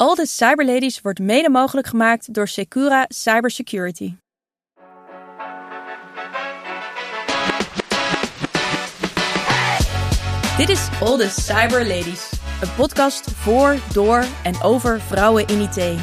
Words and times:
All 0.00 0.14
the 0.14 0.26
Cyberladies 0.26 1.00
wordt 1.00 1.18
mede 1.18 1.50
mogelijk 1.50 1.86
gemaakt 1.86 2.34
door 2.34 2.48
Secura 2.48 3.04
Cybersecurity. 3.08 4.14
Dit 10.56 10.68
is 10.68 10.88
All 11.00 11.16
the 11.16 11.30
Cyberladies, 11.40 12.30
een 12.62 12.74
podcast 12.76 13.30
voor, 13.30 13.76
door 13.92 14.24
en 14.42 14.62
over 14.62 15.00
vrouwen 15.00 15.46
in 15.46 15.60
IT. 15.60 15.98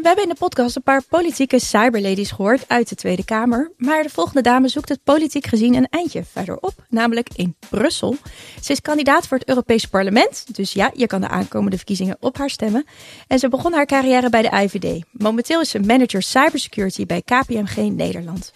We 0.00 0.06
hebben 0.06 0.24
in 0.24 0.30
de 0.30 0.38
podcast 0.38 0.76
een 0.76 0.82
paar 0.82 1.02
politieke 1.08 1.58
cyberladies 1.58 2.30
gehoord 2.30 2.68
uit 2.68 2.88
de 2.88 2.94
Tweede 2.94 3.24
Kamer. 3.24 3.72
Maar 3.76 4.02
de 4.02 4.08
volgende 4.08 4.40
dame 4.40 4.68
zoekt 4.68 4.88
het 4.88 5.04
politiek 5.04 5.46
gezien 5.46 5.74
een 5.74 5.86
eindje 5.90 6.24
verderop, 6.24 6.72
namelijk 6.88 7.28
in 7.34 7.56
Brussel. 7.70 8.16
Ze 8.60 8.72
is 8.72 8.80
kandidaat 8.80 9.26
voor 9.26 9.38
het 9.38 9.48
Europees 9.48 9.86
Parlement, 9.86 10.54
dus 10.56 10.72
ja, 10.72 10.90
je 10.94 11.06
kan 11.06 11.20
de 11.20 11.28
aankomende 11.28 11.76
verkiezingen 11.76 12.16
op 12.20 12.38
haar 12.38 12.50
stemmen. 12.50 12.84
En 13.26 13.38
ze 13.38 13.48
begon 13.48 13.72
haar 13.72 13.86
carrière 13.86 14.30
bij 14.30 14.42
de 14.42 14.62
IVD. 14.62 15.04
Momenteel 15.10 15.60
is 15.60 15.70
ze 15.70 15.80
manager 15.80 16.22
cybersecurity 16.22 17.06
bij 17.06 17.22
KPMG 17.22 17.76
Nederland. 17.76 18.52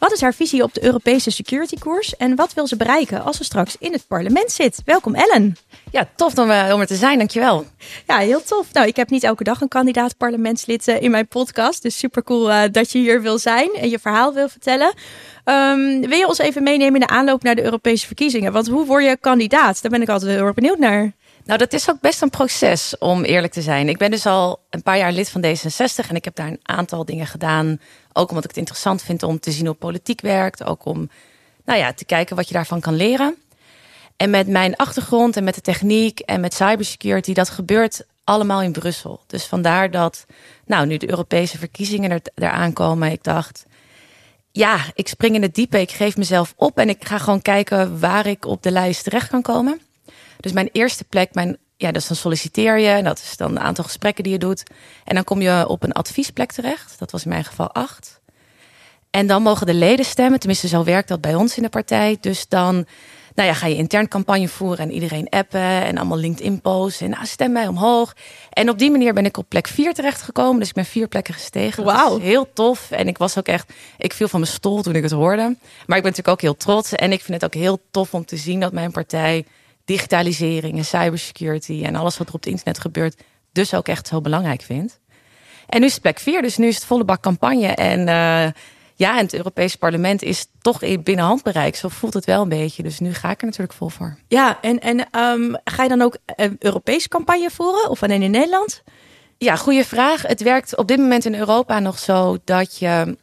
Wat 0.00 0.12
is 0.12 0.20
haar 0.20 0.34
visie 0.34 0.62
op 0.62 0.74
de 0.74 0.84
Europese 0.84 1.30
security 1.30 1.76
koers 1.78 2.16
en 2.16 2.36
wat 2.36 2.54
wil 2.54 2.66
ze 2.66 2.76
bereiken 2.76 3.24
als 3.24 3.36
ze 3.36 3.44
straks 3.44 3.76
in 3.78 3.92
het 3.92 4.06
parlement 4.06 4.52
zit? 4.52 4.82
Welkom 4.84 5.14
Ellen. 5.14 5.56
Ja, 5.90 6.08
tof 6.16 6.38
om, 6.38 6.50
uh, 6.50 6.70
om 6.74 6.80
er 6.80 6.86
te 6.86 6.94
zijn, 6.94 7.18
dankjewel. 7.18 7.66
Ja, 8.06 8.18
heel 8.18 8.42
tof. 8.42 8.72
Nou, 8.72 8.86
ik 8.86 8.96
heb 8.96 9.10
niet 9.10 9.24
elke 9.24 9.44
dag 9.44 9.60
een 9.60 9.68
kandidaat 9.68 10.16
parlementslid 10.16 10.88
uh, 10.88 11.02
in 11.02 11.10
mijn 11.10 11.28
podcast, 11.28 11.82
dus 11.82 11.98
super 11.98 12.22
cool 12.22 12.50
uh, 12.50 12.62
dat 12.72 12.92
je 12.92 12.98
hier 12.98 13.22
wil 13.22 13.38
zijn 13.38 13.70
en 13.70 13.88
je 13.90 13.98
verhaal 13.98 14.34
wil 14.34 14.48
vertellen. 14.48 14.94
Um, 15.44 16.00
wil 16.00 16.18
je 16.18 16.28
ons 16.28 16.38
even 16.38 16.62
meenemen 16.62 17.00
in 17.00 17.06
de 17.06 17.12
aanloop 17.12 17.42
naar 17.42 17.54
de 17.54 17.64
Europese 17.64 18.06
verkiezingen? 18.06 18.52
Want 18.52 18.68
hoe 18.68 18.86
word 18.86 19.04
je 19.04 19.16
kandidaat? 19.20 19.82
Daar 19.82 19.90
ben 19.90 20.02
ik 20.02 20.08
altijd 20.08 20.30
heel 20.30 20.44
erg 20.44 20.54
benieuwd 20.54 20.78
naar. 20.78 21.12
Nou, 21.44 21.58
dat 21.58 21.72
is 21.72 21.90
ook 21.90 22.00
best 22.00 22.22
een 22.22 22.30
proces, 22.30 22.98
om 22.98 23.24
eerlijk 23.24 23.52
te 23.52 23.62
zijn. 23.62 23.88
Ik 23.88 23.98
ben 23.98 24.10
dus 24.10 24.26
al 24.26 24.60
een 24.70 24.82
paar 24.82 24.98
jaar 24.98 25.12
lid 25.12 25.30
van 25.30 25.44
D66 25.44 26.08
en 26.08 26.16
ik 26.16 26.24
heb 26.24 26.34
daar 26.34 26.46
een 26.46 26.60
aantal 26.62 27.04
dingen 27.04 27.26
gedaan. 27.26 27.80
Ook 28.12 28.28
omdat 28.28 28.44
ik 28.44 28.50
het 28.50 28.58
interessant 28.58 29.02
vind 29.02 29.22
om 29.22 29.40
te 29.40 29.50
zien 29.50 29.66
hoe 29.66 29.74
politiek 29.74 30.20
werkt. 30.20 30.64
Ook 30.64 30.84
om 30.84 31.10
nou 31.64 31.78
ja, 31.78 31.92
te 31.92 32.04
kijken 32.04 32.36
wat 32.36 32.48
je 32.48 32.54
daarvan 32.54 32.80
kan 32.80 32.94
leren. 32.94 33.36
En 34.16 34.30
met 34.30 34.48
mijn 34.48 34.76
achtergrond 34.76 35.36
en 35.36 35.44
met 35.44 35.54
de 35.54 35.60
techniek 35.60 36.20
en 36.20 36.40
met 36.40 36.54
cybersecurity, 36.54 37.32
dat 37.32 37.50
gebeurt 37.50 38.04
allemaal 38.24 38.62
in 38.62 38.72
Brussel. 38.72 39.20
Dus 39.26 39.44
vandaar 39.44 39.90
dat, 39.90 40.26
nou, 40.66 40.86
nu 40.86 40.96
de 40.96 41.10
Europese 41.10 41.58
verkiezingen 41.58 42.10
er, 42.10 42.20
eraan 42.34 42.72
komen, 42.72 43.12
ik 43.12 43.22
dacht, 43.22 43.64
ja, 44.52 44.78
ik 44.94 45.08
spring 45.08 45.34
in 45.34 45.42
het 45.42 45.54
diepe, 45.54 45.80
ik 45.80 45.90
geef 45.90 46.16
mezelf 46.16 46.54
op 46.56 46.78
en 46.78 46.88
ik 46.88 47.04
ga 47.04 47.18
gewoon 47.18 47.42
kijken 47.42 48.00
waar 48.00 48.26
ik 48.26 48.44
op 48.44 48.62
de 48.62 48.70
lijst 48.70 49.04
terecht 49.04 49.28
kan 49.28 49.42
komen. 49.42 49.80
Dus 50.40 50.52
mijn 50.52 50.68
eerste 50.72 51.04
plek, 51.04 51.34
mijn, 51.34 51.56
ja, 51.76 51.92
dus 51.92 52.06
dan 52.06 52.16
solliciteer 52.16 52.78
je. 52.78 52.88
En 52.88 53.04
dat 53.04 53.18
is 53.18 53.36
dan 53.36 53.50
een 53.50 53.60
aantal 53.60 53.84
gesprekken 53.84 54.24
die 54.24 54.32
je 54.32 54.38
doet. 54.38 54.62
En 55.04 55.14
dan 55.14 55.24
kom 55.24 55.40
je 55.40 55.68
op 55.68 55.82
een 55.82 55.92
adviesplek 55.92 56.52
terecht. 56.52 56.98
Dat 56.98 57.10
was 57.10 57.22
in 57.22 57.28
mijn 57.28 57.44
geval 57.44 57.72
acht. 57.72 58.20
En 59.10 59.26
dan 59.26 59.42
mogen 59.42 59.66
de 59.66 59.74
leden 59.74 60.04
stemmen. 60.04 60.38
Tenminste, 60.38 60.68
zo 60.68 60.84
werkt 60.84 61.08
dat 61.08 61.20
bij 61.20 61.34
ons 61.34 61.56
in 61.56 61.62
de 61.62 61.68
partij. 61.68 62.16
Dus 62.20 62.48
dan 62.48 62.86
nou 63.34 63.48
ja, 63.48 63.54
ga 63.54 63.66
je 63.66 63.76
intern 63.76 64.08
campagne 64.08 64.48
voeren 64.48 64.78
en 64.78 64.92
iedereen 64.92 65.28
appen. 65.28 65.60
En 65.60 65.98
allemaal 65.98 66.18
LinkedIn 66.18 66.60
posts. 66.60 67.00
En 67.00 67.10
nou, 67.10 67.26
stem 67.26 67.52
mij 67.52 67.66
omhoog. 67.66 68.16
En 68.50 68.70
op 68.70 68.78
die 68.78 68.90
manier 68.90 69.14
ben 69.14 69.24
ik 69.24 69.36
op 69.36 69.48
plek 69.48 69.66
vier 69.66 69.94
terechtgekomen. 69.94 70.58
Dus 70.58 70.68
ik 70.68 70.74
ben 70.74 70.84
vier 70.84 71.08
plekken 71.08 71.34
gestegen. 71.34 71.84
Wauw. 71.84 72.18
Heel 72.18 72.52
tof. 72.52 72.90
En 72.90 73.08
ik 73.08 73.18
was 73.18 73.38
ook 73.38 73.46
echt, 73.46 73.72
ik 73.98 74.12
viel 74.12 74.28
van 74.28 74.40
mijn 74.40 74.52
stoel 74.52 74.82
toen 74.82 74.94
ik 74.94 75.02
het 75.02 75.12
hoorde. 75.12 75.42
Maar 75.86 75.96
ik 75.96 76.02
ben 76.02 76.12
natuurlijk 76.12 76.28
ook 76.28 76.40
heel 76.40 76.56
trots. 76.56 76.92
En 76.92 77.12
ik 77.12 77.22
vind 77.22 77.42
het 77.42 77.44
ook 77.54 77.62
heel 77.62 77.80
tof 77.90 78.14
om 78.14 78.24
te 78.24 78.36
zien 78.36 78.60
dat 78.60 78.72
mijn 78.72 78.90
partij 78.90 79.44
digitalisering 79.90 80.76
en 80.76 80.84
cybersecurity 80.84 81.82
en 81.84 81.94
alles 81.94 82.18
wat 82.18 82.28
er 82.28 82.34
op 82.34 82.40
het 82.42 82.52
internet 82.52 82.78
gebeurt, 82.78 83.22
dus 83.52 83.74
ook 83.74 83.88
echt 83.88 84.06
zo 84.06 84.20
belangrijk 84.20 84.62
vindt. 84.62 85.00
En 85.68 85.80
nu 85.80 85.86
is 85.86 85.92
het 85.92 86.02
plek 86.02 86.18
4, 86.18 86.42
dus 86.42 86.56
nu 86.56 86.66
is 86.66 86.74
het 86.74 86.84
volle 86.84 87.04
bak 87.04 87.22
campagne. 87.22 87.66
En 87.66 87.98
uh, 87.98 88.52
ja, 88.94 89.18
en 89.18 89.24
het 89.24 89.34
Europese 89.34 89.78
parlement 89.78 90.22
is 90.22 90.46
toch 90.60 90.82
in 90.82 91.02
binnen 91.02 91.24
handbereik. 91.24 91.76
Zo 91.76 91.88
voelt 91.88 92.14
het 92.14 92.24
wel 92.24 92.42
een 92.42 92.48
beetje. 92.48 92.82
Dus 92.82 92.98
nu 92.98 93.14
ga 93.14 93.30
ik 93.30 93.40
er 93.40 93.46
natuurlijk 93.46 93.72
vol 93.72 93.88
voor. 93.88 94.16
Ja, 94.28 94.58
en, 94.60 94.78
en 94.78 94.98
um, 95.18 95.56
ga 95.64 95.82
je 95.82 95.88
dan 95.88 96.02
ook 96.02 96.16
een 96.26 96.56
Europese 96.58 97.08
campagne 97.08 97.50
voeren 97.50 97.90
of 97.90 98.02
alleen 98.02 98.22
in 98.22 98.30
Nederland? 98.30 98.82
Ja, 99.38 99.56
goede 99.56 99.84
vraag. 99.84 100.22
Het 100.22 100.42
werkt 100.42 100.76
op 100.76 100.88
dit 100.88 100.98
moment 100.98 101.24
in 101.24 101.34
Europa 101.34 101.78
nog 101.78 101.98
zo 101.98 102.38
dat 102.44 102.78
je 102.78 103.16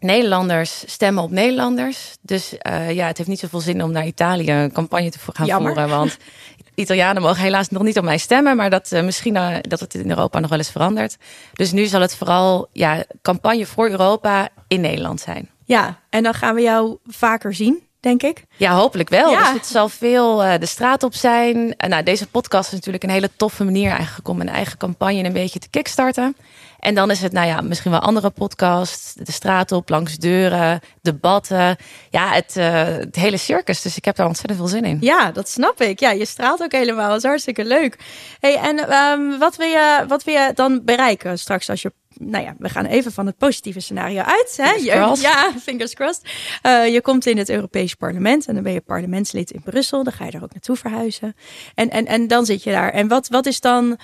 Nederlanders 0.00 0.82
stemmen 0.86 1.22
op 1.22 1.30
Nederlanders. 1.30 2.16
Dus 2.20 2.52
uh, 2.52 2.92
ja, 2.92 3.06
het 3.06 3.16
heeft 3.16 3.28
niet 3.28 3.38
zoveel 3.38 3.60
zin 3.60 3.82
om 3.82 3.92
naar 3.92 4.06
Italië 4.06 4.50
een 4.50 4.72
campagne 4.72 5.10
te 5.10 5.18
gaan 5.32 5.46
Jammer. 5.46 5.72
voeren. 5.72 5.90
Want 5.90 6.16
Italianen 6.74 7.22
mogen 7.22 7.42
helaas 7.42 7.68
nog 7.68 7.82
niet 7.82 7.98
op 7.98 8.04
mij 8.04 8.18
stemmen. 8.18 8.56
Maar 8.56 8.70
dat 8.70 8.92
uh, 8.92 9.02
misschien 9.02 9.34
uh, 9.34 9.56
dat 9.60 9.80
het 9.80 9.94
in 9.94 10.10
Europa 10.10 10.38
nog 10.38 10.50
wel 10.50 10.58
eens 10.58 10.70
verandert. 10.70 11.16
Dus 11.52 11.72
nu 11.72 11.86
zal 11.86 12.00
het 12.00 12.16
vooral 12.16 12.68
ja, 12.72 13.04
campagne 13.22 13.66
voor 13.66 13.88
Europa 13.88 14.48
in 14.68 14.80
Nederland 14.80 15.20
zijn. 15.20 15.50
Ja, 15.64 16.00
en 16.10 16.22
dan 16.22 16.34
gaan 16.34 16.54
we 16.54 16.60
jou 16.60 16.98
vaker 17.06 17.54
zien. 17.54 17.88
Denk 18.00 18.22
ik. 18.22 18.44
Ja, 18.56 18.74
hopelijk 18.74 19.08
wel. 19.08 19.30
Ja. 19.30 19.38
Dus 19.38 19.52
het 19.52 19.66
zal 19.66 19.88
veel 19.88 20.44
uh, 20.44 20.54
de 20.58 20.66
straat 20.66 21.02
op 21.02 21.14
zijn. 21.14 21.56
Uh, 21.56 21.72
nou, 21.76 22.02
deze 22.02 22.26
podcast 22.26 22.66
is 22.66 22.74
natuurlijk 22.74 23.04
een 23.04 23.10
hele 23.10 23.30
toffe 23.36 23.64
manier 23.64 23.90
eigenlijk 23.90 24.28
om 24.28 24.36
mijn 24.36 24.48
eigen 24.48 24.78
campagne 24.78 25.24
een 25.24 25.32
beetje 25.32 25.58
te 25.58 25.68
kickstarten. 25.70 26.36
En 26.78 26.94
dan 26.94 27.10
is 27.10 27.20
het, 27.20 27.32
nou 27.32 27.46
ja, 27.46 27.60
misschien 27.60 27.90
wel 27.90 28.00
andere 28.00 28.30
podcasts, 28.30 29.14
de 29.14 29.32
straat 29.32 29.72
op, 29.72 29.88
langs 29.88 30.16
deuren, 30.16 30.80
debatten. 31.02 31.76
Ja, 32.10 32.32
het, 32.32 32.54
uh, 32.56 32.82
het 32.82 33.16
hele 33.16 33.36
circus. 33.36 33.82
Dus 33.82 33.96
ik 33.96 34.04
heb 34.04 34.16
daar 34.16 34.26
ontzettend 34.26 34.58
veel 34.58 34.68
zin 34.68 34.84
in. 34.84 34.98
Ja, 35.00 35.32
dat 35.32 35.48
snap 35.48 35.80
ik. 35.80 36.00
Ja, 36.00 36.10
je 36.10 36.24
straalt 36.24 36.62
ook 36.62 36.72
helemaal. 36.72 37.08
Dat 37.08 37.16
is 37.16 37.24
hartstikke 37.24 37.64
leuk. 37.64 37.98
Hey, 38.38 38.56
en 38.56 38.92
um, 38.92 39.38
wat, 39.38 39.56
wil 39.56 39.68
je, 39.68 40.04
wat 40.08 40.24
wil 40.24 40.34
je 40.34 40.50
dan 40.54 40.80
bereiken 40.84 41.38
straks 41.38 41.70
als 41.70 41.82
je 41.82 41.92
nou 42.20 42.44
ja, 42.44 42.54
we 42.58 42.68
gaan 42.68 42.84
even 42.84 43.12
van 43.12 43.26
het 43.26 43.36
positieve 43.36 43.80
scenario 43.80 44.22
uit. 44.22 44.54
Hè? 44.56 44.70
Je, 44.70 45.16
ja, 45.20 45.52
fingers 45.62 45.94
crossed. 45.94 46.30
Uh, 46.62 46.92
je 46.92 47.00
komt 47.00 47.26
in 47.26 47.38
het 47.38 47.48
Europees 47.48 47.94
Parlement 47.94 48.46
en 48.46 48.54
dan 48.54 48.62
ben 48.62 48.72
je 48.72 48.80
parlementslid 48.80 49.50
in 49.50 49.62
Brussel. 49.62 50.04
Dan 50.04 50.12
ga 50.12 50.24
je 50.24 50.30
er 50.30 50.42
ook 50.42 50.52
naartoe 50.52 50.76
verhuizen. 50.76 51.34
En, 51.74 51.90
en, 51.90 52.06
en 52.06 52.26
dan 52.26 52.44
zit 52.44 52.62
je 52.62 52.70
daar. 52.70 52.90
En 52.90 53.08
wat, 53.08 53.28
wat 53.28 53.46
is 53.46 53.60
dan 53.60 53.84
uh, 53.84 53.96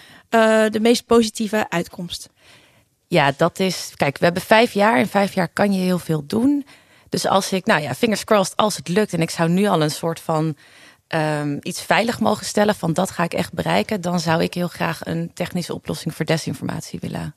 de 0.70 0.80
meest 0.80 1.06
positieve 1.06 1.66
uitkomst? 1.68 2.28
Ja, 3.06 3.32
dat 3.36 3.58
is. 3.58 3.92
Kijk, 3.96 4.18
we 4.18 4.24
hebben 4.24 4.42
vijf 4.42 4.72
jaar. 4.72 4.98
In 4.98 5.06
vijf 5.06 5.34
jaar 5.34 5.48
kan 5.48 5.72
je 5.72 5.80
heel 5.80 5.98
veel 5.98 6.26
doen. 6.26 6.66
Dus 7.08 7.26
als 7.26 7.52
ik, 7.52 7.66
nou 7.66 7.82
ja, 7.82 7.94
fingers 7.94 8.24
crossed, 8.24 8.56
als 8.56 8.76
het 8.76 8.88
lukt 8.88 9.12
en 9.12 9.20
ik 9.20 9.30
zou 9.30 9.48
nu 9.48 9.66
al 9.66 9.82
een 9.82 9.90
soort 9.90 10.20
van 10.20 10.56
um, 11.08 11.58
iets 11.62 11.82
veilig 11.82 12.20
mogen 12.20 12.46
stellen 12.46 12.74
van 12.74 12.92
dat 12.92 13.10
ga 13.10 13.22
ik 13.22 13.34
echt 13.34 13.52
bereiken, 13.52 14.00
dan 14.00 14.20
zou 14.20 14.42
ik 14.42 14.54
heel 14.54 14.68
graag 14.68 15.06
een 15.06 15.30
technische 15.34 15.74
oplossing 15.74 16.14
voor 16.14 16.24
desinformatie 16.24 16.98
willen 17.00 17.34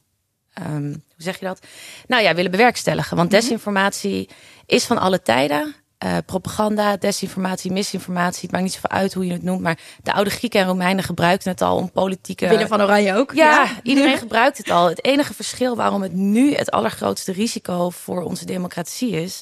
um, 0.68 0.84
hoe 0.92 1.02
zeg 1.18 1.40
je 1.40 1.46
dat? 1.46 1.60
Nou 2.08 2.24
ja, 2.24 2.36
willen 2.36 2.52
bewerkstelligen. 2.52 3.18
Want 3.18 3.32
desinformatie 3.32 4.30
is 4.66 4.86
van 4.86 4.98
alle 4.98 5.22
tijden. 5.22 5.76
Uh, 6.04 6.18
propaganda, 6.26 6.98
desinformatie, 6.98 7.72
misinformatie. 7.72 8.42
Het 8.42 8.52
maakt 8.52 8.64
niet 8.64 8.74
zoveel 8.74 8.90
uit 8.90 9.14
hoe 9.14 9.26
je 9.26 9.32
het 9.32 9.44
noemt. 9.44 9.62
Maar 9.62 9.80
de 10.04 10.14
oude 10.14 10.30
Grieken 10.30 10.60
en 10.60 10.68
Romeinen 10.68 11.04
gebruikten 11.04 11.52
het 11.52 11.62
al 11.62 11.78
om 11.78 11.92
politieke. 11.92 12.48
Willem 12.48 12.68
van 12.68 12.82
Oranje 12.82 13.16
ook. 13.16 13.34
Ja, 13.34 13.52
ja, 13.52 13.70
iedereen 13.84 14.18
gebruikt 14.28 14.58
het 14.58 14.70
al. 14.70 14.90
Het 14.90 15.06
enige 15.06 15.34
verschil 15.34 15.76
waarom 15.76 16.02
het 16.02 16.14
nu 16.14 16.56
het 16.56 16.72
allergrootste 16.72 17.32
risico 17.32 17.90
voor 17.90 18.24
onze 18.24 18.46
democratie 18.46 19.12
is, 19.12 19.42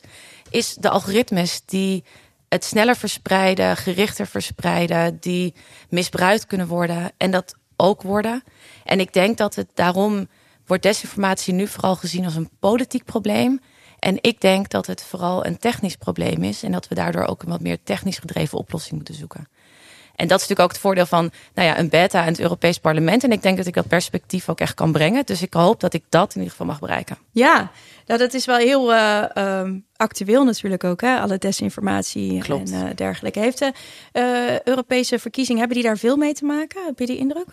is 0.50 0.74
de 0.74 0.90
algoritmes 0.90 1.62
die 1.66 2.04
het 2.50 2.66
sneller 2.66 2.96
verspreiden, 2.96 3.78
gerichter 3.78 4.28
verspreiden, 4.28 5.18
die 5.20 5.54
misbruikt 5.90 6.46
kunnen 6.46 6.68
worden 6.68 7.12
en 7.18 7.32
dat 7.32 7.56
ook 7.76 8.02
worden. 8.02 8.44
En 8.84 9.00
ik 9.00 9.14
denk 9.14 9.38
dat 9.38 9.56
het 9.56 9.68
daarom 9.74 10.28
wordt 10.68 10.84
desinformatie 10.84 11.54
nu 11.54 11.68
vooral 11.68 11.96
gezien 11.96 12.26
als 12.26 12.36
een 12.36 12.50
politiek 12.60 13.06
probleem. 13.06 13.60
En 14.00 14.18
ik 14.22 14.42
denk 14.42 14.70
dat 14.70 14.88
het 14.88 15.04
vooral 15.04 15.46
een 15.46 15.58
technisch 15.58 15.96
probleem 15.96 16.44
is. 16.44 16.64
En 16.64 16.72
dat 16.72 16.88
we 16.88 16.96
daardoor 16.96 17.26
ook 17.26 17.44
een 17.44 17.50
wat 17.50 17.62
meer 17.62 17.78
technisch 17.84 18.18
gedreven 18.18 18.58
oplossing 18.58 18.96
moeten 18.96 19.16
zoeken. 19.16 19.48
En 20.18 20.28
dat 20.28 20.42
is 20.42 20.48
natuurlijk 20.48 20.60
ook 20.60 20.72
het 20.72 20.80
voordeel 20.80 21.06
van 21.06 21.31
nou 21.54 21.68
ja, 21.68 21.80
een 21.80 21.90
beta 21.90 22.22
en 22.22 22.28
het 22.28 22.40
Europees 22.40 22.78
Parlement. 22.78 23.24
En 23.24 23.31
ik 23.31 23.42
denk 23.42 23.58
dat 23.58 23.66
ik 23.66 23.74
dat 23.74 23.88
perspectief 23.88 24.50
ook 24.50 24.60
echt 24.60 24.74
kan 24.74 24.92
brengen. 24.92 25.25
Dus 25.25 25.42
ik 25.42 25.54
hoop 25.54 25.80
dat 25.80 25.94
ik 25.94 26.04
dat 26.10 26.30
in 26.30 26.36
ieder 26.36 26.52
geval 26.52 26.66
mag 26.66 26.80
bereiken. 26.80 27.18
Ja, 27.31 27.72
nou, 28.06 28.20
dat 28.20 28.34
is 28.34 28.46
wel 28.46 28.58
heel 28.58 28.94
uh, 28.94 29.24
um, 29.36 29.86
actueel 29.96 30.44
natuurlijk 30.44 30.84
ook. 30.84 31.02
Hè? 31.02 31.20
Alle 31.20 31.38
desinformatie 31.38 32.42
Klopt. 32.42 32.72
en 32.72 32.86
uh, 32.86 32.90
dergelijke. 32.96 33.40
Heeft 33.40 33.60
de 33.60 33.74
uh, 34.13 34.60
Europese 34.60 35.20
verkiezingen, 35.20 35.60
hebben 35.60 35.78
die 35.78 35.88
daar 35.88 35.98
veel 35.98 36.18
mee 36.18 36.34
te 36.34 36.46
maken? 36.46 36.86
Heb 36.86 37.00
je 37.00 37.06
die 37.06 37.18
indruk? 37.18 37.48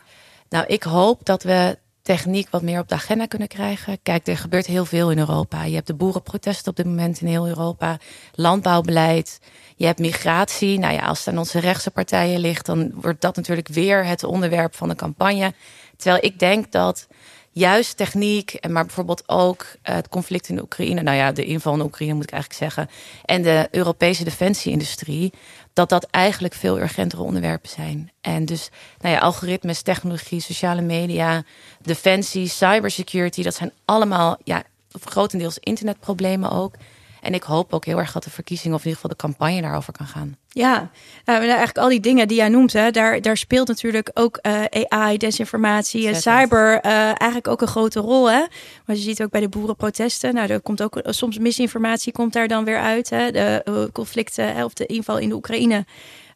Nou, 0.49 0.67
ik 0.67 0.82
hoop 0.82 1.25
dat 1.25 1.43
we 1.43 1.78
techniek 2.04 2.48
wat 2.50 2.62
meer 2.62 2.80
op 2.80 2.88
de 2.88 2.94
agenda 2.94 3.26
kunnen 3.26 3.48
krijgen. 3.48 3.98
Kijk, 4.02 4.26
er 4.26 4.36
gebeurt 4.36 4.66
heel 4.66 4.84
veel 4.84 5.10
in 5.10 5.18
Europa. 5.18 5.64
Je 5.64 5.74
hebt 5.74 5.86
de 5.86 5.94
boerenprotesten 5.94 6.70
op 6.70 6.76
dit 6.76 6.86
moment 6.86 7.20
in 7.20 7.26
heel 7.26 7.48
Europa, 7.48 7.98
landbouwbeleid, 8.34 9.40
je 9.76 9.86
hebt 9.86 9.98
migratie. 9.98 10.78
Nou 10.78 10.94
ja, 10.94 11.06
als 11.06 11.18
het 11.18 11.28
aan 11.28 11.38
onze 11.38 11.58
rechtse 11.58 11.90
partijen 11.90 12.40
ligt, 12.40 12.66
dan 12.66 12.90
wordt 12.94 13.20
dat 13.20 13.36
natuurlijk 13.36 13.68
weer 13.68 14.06
het 14.06 14.24
onderwerp 14.24 14.74
van 14.74 14.88
de 14.88 14.94
campagne. 14.94 15.52
Terwijl 15.96 16.24
ik 16.24 16.38
denk 16.38 16.72
dat 16.72 17.06
juist 17.50 17.96
techniek, 17.96 18.54
en 18.54 18.72
maar 18.72 18.84
bijvoorbeeld 18.84 19.28
ook 19.28 19.66
het 19.82 20.08
conflict 20.08 20.48
in 20.48 20.60
Oekraïne, 20.60 21.02
nou 21.02 21.16
ja, 21.16 21.32
de 21.32 21.44
inval 21.44 21.74
in 21.74 21.80
Oekraïne 21.80 22.14
moet 22.14 22.22
ik 22.22 22.32
eigenlijk 22.32 22.62
zeggen, 22.62 22.90
en 23.24 23.42
de 23.42 23.68
Europese 23.70 24.24
defensieindustrie, 24.24 25.32
dat 25.74 25.88
dat 25.88 26.04
eigenlijk 26.10 26.54
veel 26.54 26.80
urgentere 26.80 27.22
onderwerpen 27.22 27.70
zijn. 27.70 28.10
En 28.20 28.44
dus, 28.44 28.70
nou 29.00 29.14
ja, 29.14 29.20
algoritmes, 29.20 29.82
technologie, 29.82 30.40
sociale 30.40 30.80
media, 30.80 31.42
defensie, 31.80 32.48
cybersecurity, 32.48 33.42
dat 33.42 33.54
zijn 33.54 33.72
allemaal, 33.84 34.36
ja, 34.44 34.62
grotendeels 35.04 35.58
internetproblemen 35.58 36.50
ook. 36.50 36.74
En 37.24 37.34
ik 37.34 37.42
hoop 37.42 37.72
ook 37.72 37.84
heel 37.84 37.98
erg 37.98 38.12
dat 38.12 38.24
de 38.24 38.30
verkiezing, 38.30 38.74
of 38.74 38.80
in 38.80 38.88
ieder 38.88 39.02
geval 39.02 39.16
de 39.16 39.22
campagne, 39.22 39.60
daarover 39.60 39.92
kan 39.92 40.06
gaan. 40.06 40.36
Ja, 40.48 40.90
nou, 41.24 41.40
eigenlijk 41.40 41.78
al 41.78 41.88
die 41.88 42.00
dingen 42.00 42.28
die 42.28 42.36
jij 42.36 42.48
noemt, 42.48 42.72
hè, 42.72 42.90
daar, 42.90 43.20
daar 43.20 43.36
speelt 43.36 43.68
natuurlijk 43.68 44.10
ook 44.14 44.38
uh, 44.42 44.64
AI, 44.88 45.18
desinformatie, 45.18 46.08
en 46.08 46.16
cyber 46.16 46.84
uh, 46.84 46.92
eigenlijk 47.02 47.48
ook 47.48 47.60
een 47.60 47.68
grote 47.68 48.00
rol. 48.00 48.30
Hè? 48.30 48.40
Maar 48.84 48.96
je 48.96 49.02
ziet 49.02 49.22
ook 49.22 49.30
bij 49.30 49.40
de 49.40 49.48
boerenprotesten, 49.48 50.34
nou, 50.34 50.48
er 50.48 50.60
komt 50.60 50.82
ook 50.82 51.00
soms 51.04 51.38
misinformatie 51.38 52.12
komt 52.12 52.32
daar 52.32 52.48
dan 52.48 52.64
weer 52.64 52.78
uit. 52.78 53.10
Hè? 53.10 53.30
De 53.30 53.90
conflicten 53.92 54.64
of 54.64 54.72
de 54.72 54.86
inval 54.86 55.18
in 55.18 55.28
de 55.28 55.34
Oekraïne. 55.34 55.84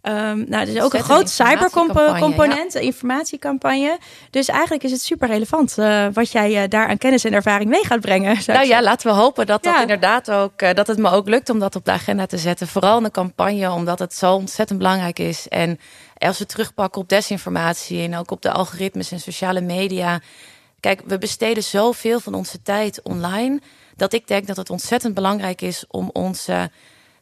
Um, 0.02 0.44
nou, 0.48 0.68
er 0.68 0.76
is 0.76 0.80
ook 0.80 0.94
een 0.94 1.02
groot 1.02 1.30
cybercomponent, 1.30 2.72
ja. 2.72 2.80
informatiecampagne. 2.80 3.98
Dus 4.30 4.48
eigenlijk 4.48 4.82
is 4.82 4.90
het 4.90 5.00
super 5.00 5.28
relevant 5.28 5.78
uh, 5.78 6.06
wat 6.12 6.32
jij 6.32 6.62
uh, 6.62 6.68
daar 6.68 6.88
aan 6.88 6.98
kennis 6.98 7.24
en 7.24 7.32
ervaring 7.32 7.70
mee 7.70 7.84
gaat 7.84 8.00
brengen. 8.00 8.38
Nou 8.46 8.66
ja, 8.66 8.82
laten 8.82 9.10
we 9.10 9.16
hopen 9.16 9.46
dat 9.46 9.62
dat 9.62 9.80
inderdaad 9.80 10.30
ook, 10.30 10.62
uh, 10.62 10.72
dat 10.72 10.86
het 10.86 10.98
me 10.98 11.10
ook 11.10 11.28
lukt 11.28 11.50
om 11.50 11.58
dat 11.58 11.76
op 11.76 11.84
de 11.84 11.90
agenda 11.90 12.26
te 12.26 12.38
zetten. 12.38 12.68
Vooral 12.68 12.96
in 12.96 13.02
de 13.02 13.10
campagne, 13.10 13.70
omdat 13.70 13.98
het 13.98 14.14
zo 14.14 14.34
ontzettend 14.34 14.78
belangrijk 14.78 15.18
is. 15.18 15.48
En 15.48 15.78
als 16.18 16.38
we 16.38 16.46
terugpakken 16.46 17.00
op 17.00 17.08
desinformatie 17.08 18.02
en 18.02 18.16
ook 18.16 18.30
op 18.30 18.42
de 18.42 18.52
algoritmes 18.52 19.12
en 19.12 19.20
sociale 19.20 19.60
media. 19.60 20.20
Kijk, 20.80 21.02
we 21.06 21.18
besteden 21.18 21.62
zoveel 21.62 22.20
van 22.20 22.34
onze 22.34 22.62
tijd 22.62 23.02
online. 23.02 23.60
Dat 23.96 24.12
ik 24.12 24.26
denk 24.26 24.46
dat 24.46 24.56
het 24.56 24.70
ontzettend 24.70 25.14
belangrijk 25.14 25.60
is 25.60 25.84
om 25.88 26.10
onze 26.12 26.70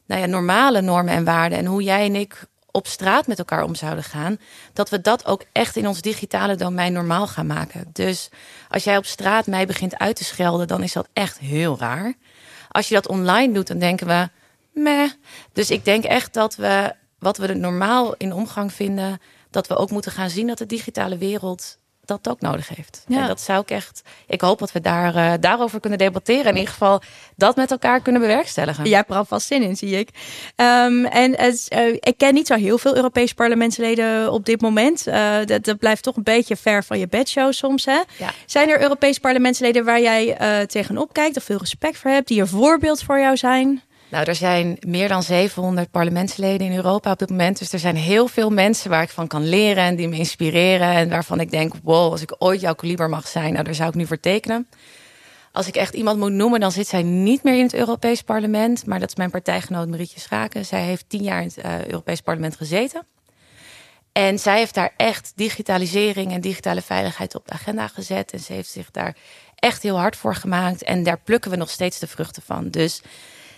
nou 0.06 0.20
ja, 0.20 0.26
normale 0.26 0.81
normen 0.81 1.14
en 1.14 1.25
waarden. 1.25 1.58
En 1.58 1.67
hoe 1.67 1.82
jij 1.82 2.05
en 2.05 2.14
ik 2.14 2.46
op 2.76 2.87
straat 2.87 3.26
met 3.26 3.38
elkaar 3.38 3.62
om 3.62 3.75
zouden 3.75 4.05
gaan, 4.05 4.38
dat 4.73 4.90
we 4.90 5.00
dat 5.00 5.26
ook 5.26 5.44
echt 5.52 5.76
in 5.76 5.87
ons 5.87 6.00
digitale 6.00 6.55
domein 6.55 6.93
normaal 6.93 7.26
gaan 7.26 7.46
maken. 7.46 7.90
Dus 7.93 8.28
als 8.69 8.84
jij 8.84 8.96
op 8.96 9.06
straat 9.06 9.46
mij 9.46 9.67
begint 9.67 9.99
uit 9.99 10.17
te 10.17 10.25
schelden, 10.25 10.69
dan 10.69 10.82
is 10.82 10.93
dat 10.93 11.08
echt 11.12 11.38
heel 11.38 11.78
raar. 11.78 12.14
Als 12.69 12.88
je 12.88 12.94
dat 12.94 13.08
online 13.08 13.52
doet, 13.52 13.67
dan 13.67 13.78
denken 13.78 14.06
we, 14.06 14.28
meh. 14.81 15.11
Dus 15.52 15.70
ik 15.70 15.84
denk 15.84 16.05
echt 16.05 16.34
dat 16.34 16.56
we, 16.56 16.94
wat 17.19 17.37
we 17.37 17.55
normaal 17.55 18.14
in 18.14 18.32
omgang 18.32 18.73
vinden, 18.73 19.20
dat 19.50 19.67
we 19.67 19.76
ook 19.76 19.90
moeten 19.90 20.12
gaan 20.12 20.31
zien 20.31 20.46
dat 20.46 20.58
de 20.58 20.67
digitale 20.67 21.19
wereld 21.19 21.78
dat 22.06 22.29
ook 22.29 22.41
nodig 22.41 22.69
heeft. 22.69 23.05
Ja. 23.08 23.20
En 23.20 23.26
dat 23.26 23.41
zou 23.41 23.61
ik 23.61 23.70
echt. 23.70 24.03
Ik 24.26 24.41
hoop 24.41 24.58
dat 24.58 24.73
we 24.73 24.81
daar, 24.81 25.17
uh, 25.17 25.32
daarover 25.41 25.81
kunnen 25.81 25.99
debatteren. 25.99 26.44
In 26.44 26.56
ieder 26.56 26.73
geval 26.73 27.03
dat 27.37 27.56
met 27.56 27.70
elkaar 27.70 28.00
kunnen 28.00 28.20
bewerkstelligen. 28.20 28.85
Jij 28.85 28.97
hebt 28.97 29.11
er 29.11 29.17
alvast 29.17 29.47
zin 29.47 29.62
in, 29.62 29.76
zie 29.76 29.99
ik. 29.99 30.08
Um, 30.56 31.05
en 31.05 31.44
uh, 31.44 31.93
ik 31.93 32.14
ken 32.17 32.35
niet 32.35 32.47
zo 32.47 32.55
heel 32.55 32.79
veel 32.79 32.97
Europese 32.97 33.35
parlementsleden 33.35 34.32
op 34.32 34.44
dit 34.44 34.61
moment. 34.61 35.06
Uh, 35.08 35.37
dat, 35.44 35.64
dat, 35.64 35.79
blijft 35.79 36.03
toch 36.03 36.17
een 36.17 36.23
beetje 36.23 36.56
ver 36.56 36.85
van 36.85 36.99
je 36.99 37.08
bedshow 37.08 37.53
soms. 37.53 37.85
Hè? 37.85 38.00
Ja. 38.17 38.32
Zijn 38.47 38.69
er 38.69 38.81
Europese 38.81 39.20
parlementsleden 39.20 39.85
waar 39.85 40.00
jij 40.00 40.37
tegenop 40.67 41.12
kijkt 41.12 41.37
of 41.37 41.44
veel 41.44 41.59
respect 41.59 41.99
voor 41.99 42.11
hebt, 42.11 42.29
die 42.29 42.41
een 42.41 42.47
voorbeeld 42.47 43.02
voor 43.02 43.19
jou 43.19 43.37
zijn? 43.37 43.82
Nou, 44.08 44.25
er 44.25 44.35
zijn 44.35 44.76
meer 44.87 45.08
dan 45.08 45.23
700 45.23 45.91
parlementsleden 45.91 46.67
in 46.67 46.76
Europa 46.76 47.11
op 47.11 47.19
dit 47.19 47.31
moment. 47.31 47.58
Dus 47.58 47.73
er 47.73 47.79
zijn 47.79 47.97
heel 47.97 48.29
veel 48.29 48.50
mensen 48.50 48.91
waar 48.91 49.03
ik 49.03 49.08
van 49.08 49.26
kan 49.26 49.49
leren 49.49 49.85
en 49.85 49.97
die 49.97 50.08
me 50.08 50.17
inspireren. 50.17 50.88
En 50.88 51.08
waarvan 51.08 51.41
ik 51.41 51.50
denk, 51.50 51.75
wow, 51.82 52.12
als 52.12 52.23
ik 52.23 52.35
ooit 52.38 52.61
jouw 52.61 52.75
kaliber 52.75 53.08
mag 53.08 53.29
zijn, 53.29 53.53
nou, 53.53 53.64
daar 53.64 53.75
zou 53.75 53.88
ik 53.88 53.94
nu 53.94 54.06
voor 54.06 54.20
tekenen. 54.20 54.69
Als 55.53 55.67
ik 55.67 55.76
echt 55.76 55.94
iemand 55.94 56.19
moet 56.19 56.32
noemen, 56.32 56.61
dan 56.61 56.73
zit 56.73 56.87
zij 56.87 57.03
niet 57.03 57.43
meer 57.43 57.56
in 57.56 57.62
het 57.62 57.75
Europees 57.75 58.23
Parlement. 58.23 58.87
Maar 58.87 59.00
dat 59.00 59.08
is 59.08 59.14
mijn 59.14 59.31
partijgenoot 59.31 59.88
Marietje 59.88 60.20
Schaken. 60.20 60.64
Zij 60.64 60.82
heeft 60.82 61.09
tien 61.09 61.23
jaar 61.23 61.41
in 61.41 61.50
het 61.55 61.64
uh, 61.64 61.85
Europees 61.85 62.20
Parlement 62.20 62.56
gezeten. 62.56 63.06
En 64.12 64.38
zij 64.38 64.59
heeft 64.59 64.75
daar 64.75 64.93
echt 64.97 65.32
digitalisering 65.35 66.32
en 66.32 66.41
digitale 66.41 66.82
veiligheid 66.82 67.35
op 67.35 67.47
de 67.47 67.52
agenda 67.52 67.88
gezet. 67.88 68.32
En 68.32 68.41
ze 68.41 68.52
heeft 68.52 68.69
zich 68.69 68.91
daar 68.91 69.17
echt 69.55 69.82
heel 69.82 69.99
hard 69.99 70.17
voor 70.17 70.35
gemaakt. 70.35 70.82
En 70.82 71.02
daar 71.02 71.19
plukken 71.19 71.50
we 71.50 71.56
nog 71.56 71.70
steeds 71.70 71.99
de 71.99 72.06
vruchten 72.06 72.43
van. 72.43 72.69
Dus 72.70 73.02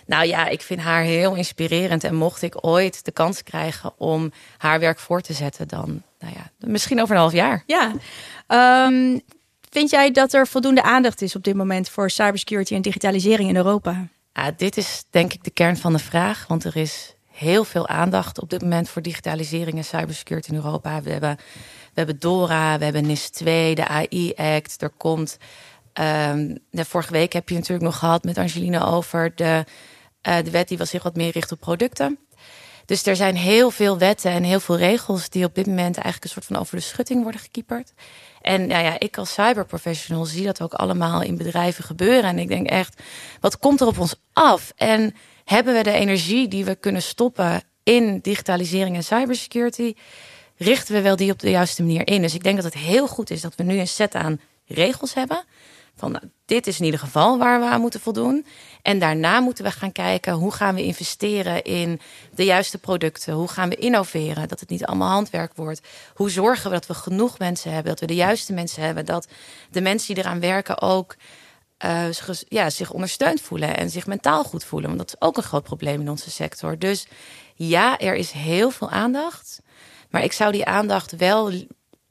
nou 0.09 0.27
ja, 0.27 0.47
ik 0.47 0.61
vind 0.61 0.79
haar 0.79 1.01
heel 1.01 1.35
inspirerend. 1.35 2.03
En 2.03 2.15
mocht 2.15 2.41
ik 2.41 2.65
ooit 2.65 3.05
de 3.05 3.11
kans 3.11 3.43
krijgen 3.43 3.93
om 3.97 4.31
haar 4.57 4.79
werk 4.79 4.99
voor 4.99 5.21
te 5.21 5.33
zetten, 5.33 5.67
dan 5.67 6.01
nou 6.19 6.33
ja, 6.35 6.51
misschien 6.57 7.01
over 7.01 7.15
een 7.15 7.21
half 7.21 7.33
jaar. 7.33 7.63
Ja. 7.65 7.91
Um, 8.87 9.21
vind 9.69 9.89
jij 9.89 10.11
dat 10.11 10.33
er 10.33 10.47
voldoende 10.47 10.83
aandacht 10.83 11.21
is 11.21 11.35
op 11.35 11.43
dit 11.43 11.55
moment 11.55 11.89
voor 11.89 12.09
cybersecurity 12.09 12.75
en 12.75 12.81
digitalisering 12.81 13.49
in 13.49 13.55
Europa? 13.55 14.07
Ja, 14.33 14.51
dit 14.57 14.77
is 14.77 15.03
denk 15.09 15.33
ik 15.33 15.43
de 15.43 15.51
kern 15.51 15.77
van 15.77 15.93
de 15.93 15.99
vraag. 15.99 16.47
Want 16.47 16.63
er 16.63 16.75
is 16.75 17.15
heel 17.31 17.63
veel 17.63 17.87
aandacht 17.87 18.41
op 18.41 18.49
dit 18.49 18.61
moment 18.61 18.89
voor 18.89 19.01
digitalisering 19.01 19.77
en 19.77 19.83
cybersecurity 19.83 20.49
in 20.49 20.55
Europa. 20.55 21.01
We 21.01 21.11
hebben, 21.11 21.35
we 21.93 21.93
hebben 21.93 22.19
DORA, 22.19 22.77
we 22.77 22.83
hebben 22.83 23.07
NIS 23.07 23.29
2, 23.29 23.75
de 23.75 23.87
AI-act. 23.87 24.81
Er 24.81 24.91
komt. 24.97 25.37
Um, 25.93 26.57
de 26.71 26.85
vorige 26.85 27.11
week 27.11 27.33
heb 27.33 27.49
je 27.49 27.55
natuurlijk 27.55 27.83
nog 27.83 27.97
gehad 27.97 28.23
met 28.23 28.37
Angeline 28.37 28.85
over 28.85 29.31
de 29.35 29.65
uh, 30.27 30.37
de 30.43 30.51
wet 30.51 30.67
die 30.67 30.77
was 30.77 30.89
zich 30.89 31.03
wat 31.03 31.15
meer 31.15 31.31
richt 31.31 31.51
op 31.51 31.59
producten. 31.59 32.19
Dus 32.89 33.05
er 33.05 33.15
zijn 33.15 33.35
heel 33.35 33.71
veel 33.71 33.97
wetten 33.97 34.31
en 34.31 34.43
heel 34.43 34.59
veel 34.59 34.77
regels 34.77 35.29
die 35.29 35.45
op 35.45 35.55
dit 35.55 35.65
moment 35.65 35.95
eigenlijk 35.95 36.23
een 36.23 36.29
soort 36.29 36.45
van 36.45 36.55
over 36.55 36.75
de 36.75 36.81
schutting 36.81 37.23
worden 37.23 37.41
gekieperd. 37.41 37.93
En 38.41 38.67
nou 38.67 38.83
ja, 38.83 38.99
ik 38.99 39.17
als 39.17 39.33
cyberprofessional 39.33 40.25
zie 40.25 40.45
dat 40.45 40.61
ook 40.61 40.73
allemaal 40.73 41.21
in 41.21 41.37
bedrijven 41.37 41.83
gebeuren. 41.83 42.23
En 42.23 42.39
ik 42.39 42.47
denk 42.47 42.67
echt, 42.67 43.01
wat 43.39 43.59
komt 43.59 43.81
er 43.81 43.87
op 43.87 43.99
ons 43.99 44.15
af? 44.33 44.71
En 44.75 45.15
hebben 45.45 45.73
we 45.73 45.83
de 45.83 45.91
energie 45.91 46.47
die 46.47 46.65
we 46.65 46.75
kunnen 46.75 47.01
stoppen 47.01 47.61
in 47.83 48.19
digitalisering 48.19 48.95
en 48.95 49.03
cybersecurity? 49.03 49.93
Richten 50.57 50.93
we 50.93 51.01
wel 51.01 51.15
die 51.15 51.31
op 51.31 51.39
de 51.39 51.49
juiste 51.49 51.81
manier 51.81 52.07
in? 52.07 52.21
Dus 52.21 52.33
ik 52.33 52.43
denk 52.43 52.55
dat 52.55 52.73
het 52.73 52.83
heel 52.83 53.07
goed 53.07 53.29
is 53.29 53.41
dat 53.41 53.55
we 53.55 53.63
nu 53.63 53.79
een 53.79 53.87
set 53.87 54.15
aan 54.15 54.39
regels 54.65 55.13
hebben 55.13 55.43
van 55.99 56.11
nou, 56.11 56.23
dit 56.45 56.67
is 56.67 56.79
in 56.79 56.85
ieder 56.85 56.99
geval 56.99 57.37
waar 57.37 57.59
we 57.59 57.65
aan 57.65 57.81
moeten 57.81 57.99
voldoen. 57.99 58.45
En 58.81 58.99
daarna 58.99 59.39
moeten 59.39 59.63
we 59.63 59.71
gaan 59.71 59.91
kijken 59.91 60.33
hoe 60.33 60.51
gaan 60.51 60.75
we 60.75 60.83
investeren 60.83 61.63
in 61.63 61.99
de 62.35 62.43
juiste 62.43 62.77
producten. 62.77 63.33
Hoe 63.33 63.47
gaan 63.47 63.69
we 63.69 63.75
innoveren, 63.75 64.47
dat 64.47 64.59
het 64.59 64.69
niet 64.69 64.85
allemaal 64.85 65.11
handwerk 65.11 65.51
wordt. 65.55 65.81
Hoe 66.13 66.29
zorgen 66.29 66.69
we 66.69 66.75
dat 66.75 66.87
we 66.87 66.93
genoeg 66.93 67.39
mensen 67.39 67.71
hebben, 67.71 67.91
dat 67.91 67.99
we 67.99 68.07
de 68.07 68.15
juiste 68.15 68.53
mensen 68.53 68.83
hebben. 68.83 69.05
Dat 69.05 69.27
de 69.71 69.81
mensen 69.81 70.13
die 70.13 70.23
eraan 70.23 70.39
werken 70.39 70.81
ook 70.81 71.15
uh, 71.85 72.05
ja, 72.47 72.69
zich 72.69 72.91
ondersteund 72.91 73.41
voelen 73.41 73.77
en 73.77 73.89
zich 73.89 74.07
mentaal 74.07 74.43
goed 74.43 74.63
voelen. 74.63 74.87
Want 74.87 75.01
dat 75.01 75.09
is 75.09 75.27
ook 75.27 75.37
een 75.37 75.43
groot 75.43 75.63
probleem 75.63 76.01
in 76.01 76.09
onze 76.09 76.31
sector. 76.31 76.77
Dus 76.77 77.07
ja, 77.55 77.99
er 77.99 78.15
is 78.15 78.31
heel 78.31 78.71
veel 78.71 78.89
aandacht. 78.89 79.61
Maar 80.09 80.23
ik 80.23 80.33
zou 80.33 80.51
die 80.51 80.65
aandacht 80.65 81.15
wel 81.15 81.51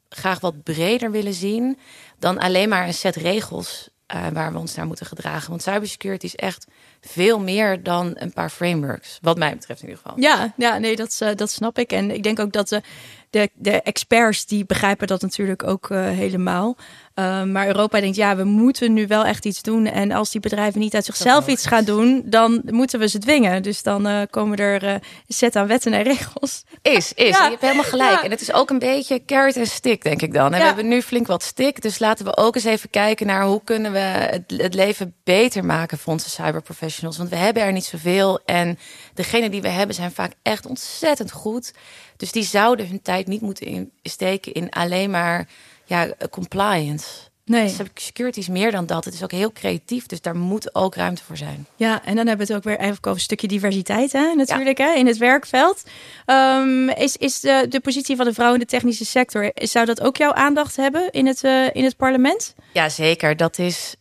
graag 0.09 0.39
wat 0.39 0.63
breder 0.63 1.11
willen 1.11 1.33
zien 1.33 1.77
dan 2.19 2.37
alleen 2.37 2.69
maar 2.69 2.87
een 2.87 2.93
set 2.93 3.15
regels 3.15 3.89
uh, 4.15 4.27
waar 4.27 4.51
we 4.51 4.59
ons 4.59 4.75
naar 4.75 4.87
moeten 4.87 5.05
gedragen. 5.05 5.49
Want 5.49 5.61
cybersecurity 5.61 6.25
is 6.25 6.35
echt 6.35 6.67
veel 7.01 7.39
meer 7.39 7.83
dan 7.83 8.11
een 8.13 8.33
paar 8.33 8.49
frameworks, 8.49 9.17
wat 9.21 9.37
mij 9.37 9.53
betreft 9.53 9.81
in 9.81 9.87
ieder 9.89 10.01
geval. 10.03 10.19
Ja, 10.19 10.53
ja 10.57 10.77
nee, 10.77 10.95
dat, 10.95 11.19
uh, 11.23 11.29
dat 11.35 11.51
snap 11.51 11.79
ik. 11.79 11.91
En 11.91 12.11
ik 12.11 12.23
denk 12.23 12.39
ook 12.39 12.51
dat 12.51 12.69
de, 12.69 12.81
de, 13.29 13.49
de 13.53 13.81
experts 13.81 14.45
die 14.45 14.65
begrijpen 14.65 15.07
dat 15.07 15.21
natuurlijk 15.21 15.63
ook 15.63 15.89
uh, 15.89 16.07
helemaal. 16.09 16.77
Uh, 17.15 17.43
maar 17.43 17.67
Europa 17.67 17.99
denkt, 17.99 18.15
ja, 18.15 18.35
we 18.35 18.43
moeten 18.43 18.93
nu 18.93 19.07
wel 19.07 19.25
echt 19.25 19.45
iets 19.45 19.61
doen. 19.61 19.85
En 19.85 20.11
als 20.11 20.31
die 20.31 20.41
bedrijven 20.41 20.79
niet 20.79 20.95
uit 20.95 21.05
zichzelf 21.05 21.47
iets 21.47 21.65
gaan 21.65 21.83
doen, 21.83 22.21
dan 22.25 22.61
moeten 22.65 22.99
we 22.99 23.07
ze 23.07 23.17
dwingen. 23.17 23.63
Dus 23.63 23.83
dan 23.83 24.27
komen 24.29 24.57
er 24.57 24.83
een 24.83 25.01
set 25.27 25.55
aan 25.55 25.67
wetten 25.67 25.93
en 25.93 26.03
regels. 26.03 26.63
Is, 26.81 27.13
is. 27.13 27.29
Ja. 27.29 27.43
Je 27.43 27.49
hebt 27.49 27.61
helemaal 27.61 27.83
gelijk. 27.83 28.11
Ja. 28.11 28.23
En 28.23 28.31
het 28.31 28.41
is 28.41 28.53
ook 28.53 28.69
een 28.69 28.79
beetje 28.79 29.25
carrot 29.25 29.55
en 29.55 29.67
stick, 29.67 30.03
denk 30.03 30.21
ik 30.21 30.33
dan. 30.33 30.45
En 30.45 30.51
ja. 30.51 30.57
we 30.57 30.65
hebben 30.65 30.87
nu 30.87 31.01
flink 31.01 31.27
wat 31.27 31.43
stick. 31.43 31.81
Dus 31.81 31.99
laten 31.99 32.25
we 32.25 32.37
ook 32.37 32.55
eens 32.55 32.63
even 32.63 32.89
kijken 32.89 33.27
naar 33.27 33.43
hoe 33.43 33.61
kunnen 33.63 33.91
we 33.91 33.99
het, 33.99 34.43
het 34.57 34.73
leven 34.73 35.15
beter 35.23 35.65
maken 35.65 35.97
voor 35.97 36.13
onze 36.13 36.29
cyberprofessionals. 36.29 36.88
Want 36.99 37.29
we 37.29 37.35
hebben 37.35 37.63
er 37.63 37.71
niet 37.71 37.85
zoveel. 37.85 38.39
En 38.45 38.79
degene 39.13 39.49
die 39.49 39.61
we 39.61 39.67
hebben 39.67 39.95
zijn 39.95 40.11
vaak 40.11 40.31
echt 40.41 40.65
ontzettend 40.65 41.31
goed. 41.31 41.73
Dus 42.17 42.31
die 42.31 42.43
zouden 42.43 42.87
hun 42.87 43.01
tijd 43.01 43.27
niet 43.27 43.41
moeten 43.41 43.91
steken 44.03 44.53
in 44.53 44.69
alleen 44.69 45.09
maar 45.09 45.47
ja, 45.85 46.13
compliance. 46.29 47.07
Nee. 47.49 47.75
Security 47.93 48.39
is 48.39 48.47
meer 48.47 48.71
dan 48.71 48.85
dat. 48.85 49.05
Het 49.05 49.13
is 49.13 49.23
ook 49.23 49.31
heel 49.31 49.51
creatief, 49.51 50.05
dus 50.05 50.21
daar 50.21 50.35
moet 50.35 50.75
ook 50.75 50.95
ruimte 50.95 51.23
voor 51.23 51.37
zijn. 51.37 51.67
Ja, 51.75 52.05
en 52.05 52.15
dan 52.15 52.27
hebben 52.27 52.47
we 52.47 52.53
het 52.53 52.65
ook 52.65 52.69
weer 52.69 52.79
even 52.79 52.97
over 52.97 53.11
een 53.11 53.19
stukje 53.19 53.47
diversiteit, 53.47 54.11
hè, 54.11 54.33
natuurlijk, 54.33 54.77
ja. 54.77 54.85
hè, 54.85 54.93
in 54.93 55.07
het 55.07 55.17
werkveld. 55.17 55.83
Um, 56.25 56.89
is 56.89 57.17
is 57.17 57.39
de, 57.39 57.65
de 57.69 57.79
positie 57.79 58.15
van 58.15 58.25
de 58.25 58.33
vrouw 58.33 58.53
in 58.53 58.59
de 58.59 58.65
technische 58.65 59.05
sector, 59.05 59.51
zou 59.53 59.85
dat 59.85 60.01
ook 60.01 60.17
jouw 60.17 60.33
aandacht 60.33 60.75
hebben 60.75 61.11
in 61.11 61.27
het, 61.27 61.43
uh, 61.43 61.75
in 61.75 61.83
het 61.83 61.97
parlement? 61.97 62.55
Ja, 62.73 62.89
zeker. 62.89 63.37
Dat 63.37 63.57
is. 63.57 63.95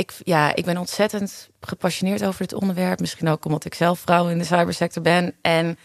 Ik, 0.00 0.12
ja, 0.24 0.54
ik 0.54 0.64
ben 0.64 0.76
ontzettend 0.76 1.48
gepassioneerd 1.60 2.24
over 2.24 2.40
het 2.40 2.54
onderwerp. 2.54 3.00
Misschien 3.00 3.28
ook 3.28 3.44
omdat 3.44 3.64
ik 3.64 3.74
zelf 3.74 3.98
vrouw 3.98 4.28
in 4.28 4.38
de 4.38 4.44
cybersector 4.44 5.02
ben. 5.02 5.34
En 5.42 5.78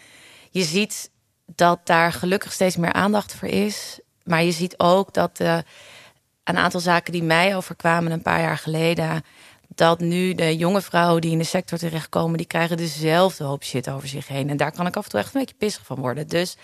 je 0.50 0.62
ziet 0.62 1.10
dat 1.46 1.86
daar 1.86 2.12
gelukkig 2.12 2.52
steeds 2.52 2.76
meer 2.76 2.92
aandacht 2.92 3.34
voor 3.34 3.48
is. 3.48 4.00
Maar 4.24 4.42
je 4.42 4.52
ziet 4.52 4.78
ook 4.78 5.14
dat 5.14 5.38
een 6.44 6.56
aantal 6.56 6.80
zaken 6.80 7.12
die 7.12 7.22
mij 7.22 7.56
overkwamen 7.56 8.12
een 8.12 8.22
paar 8.22 8.40
jaar 8.40 8.58
geleden. 8.58 9.24
Dat 9.68 10.00
nu 10.00 10.34
de 10.34 10.56
jonge 10.56 10.82
vrouwen 10.82 11.20
die 11.20 11.32
in 11.32 11.38
de 11.38 11.44
sector 11.44 11.78
terechtkomen, 11.78 12.36
die 12.36 12.46
krijgen 12.46 12.76
dezelfde 12.76 13.44
hoop 13.44 13.64
shit 13.64 13.90
over 13.90 14.08
zich 14.08 14.28
heen. 14.28 14.50
En 14.50 14.56
daar 14.56 14.72
kan 14.72 14.86
ik 14.86 14.96
af 14.96 15.04
en 15.04 15.10
toe 15.10 15.20
echt 15.20 15.34
een 15.34 15.40
beetje 15.40 15.56
pissig 15.58 15.86
van 15.86 16.00
worden. 16.00 16.28
Dus 16.28 16.56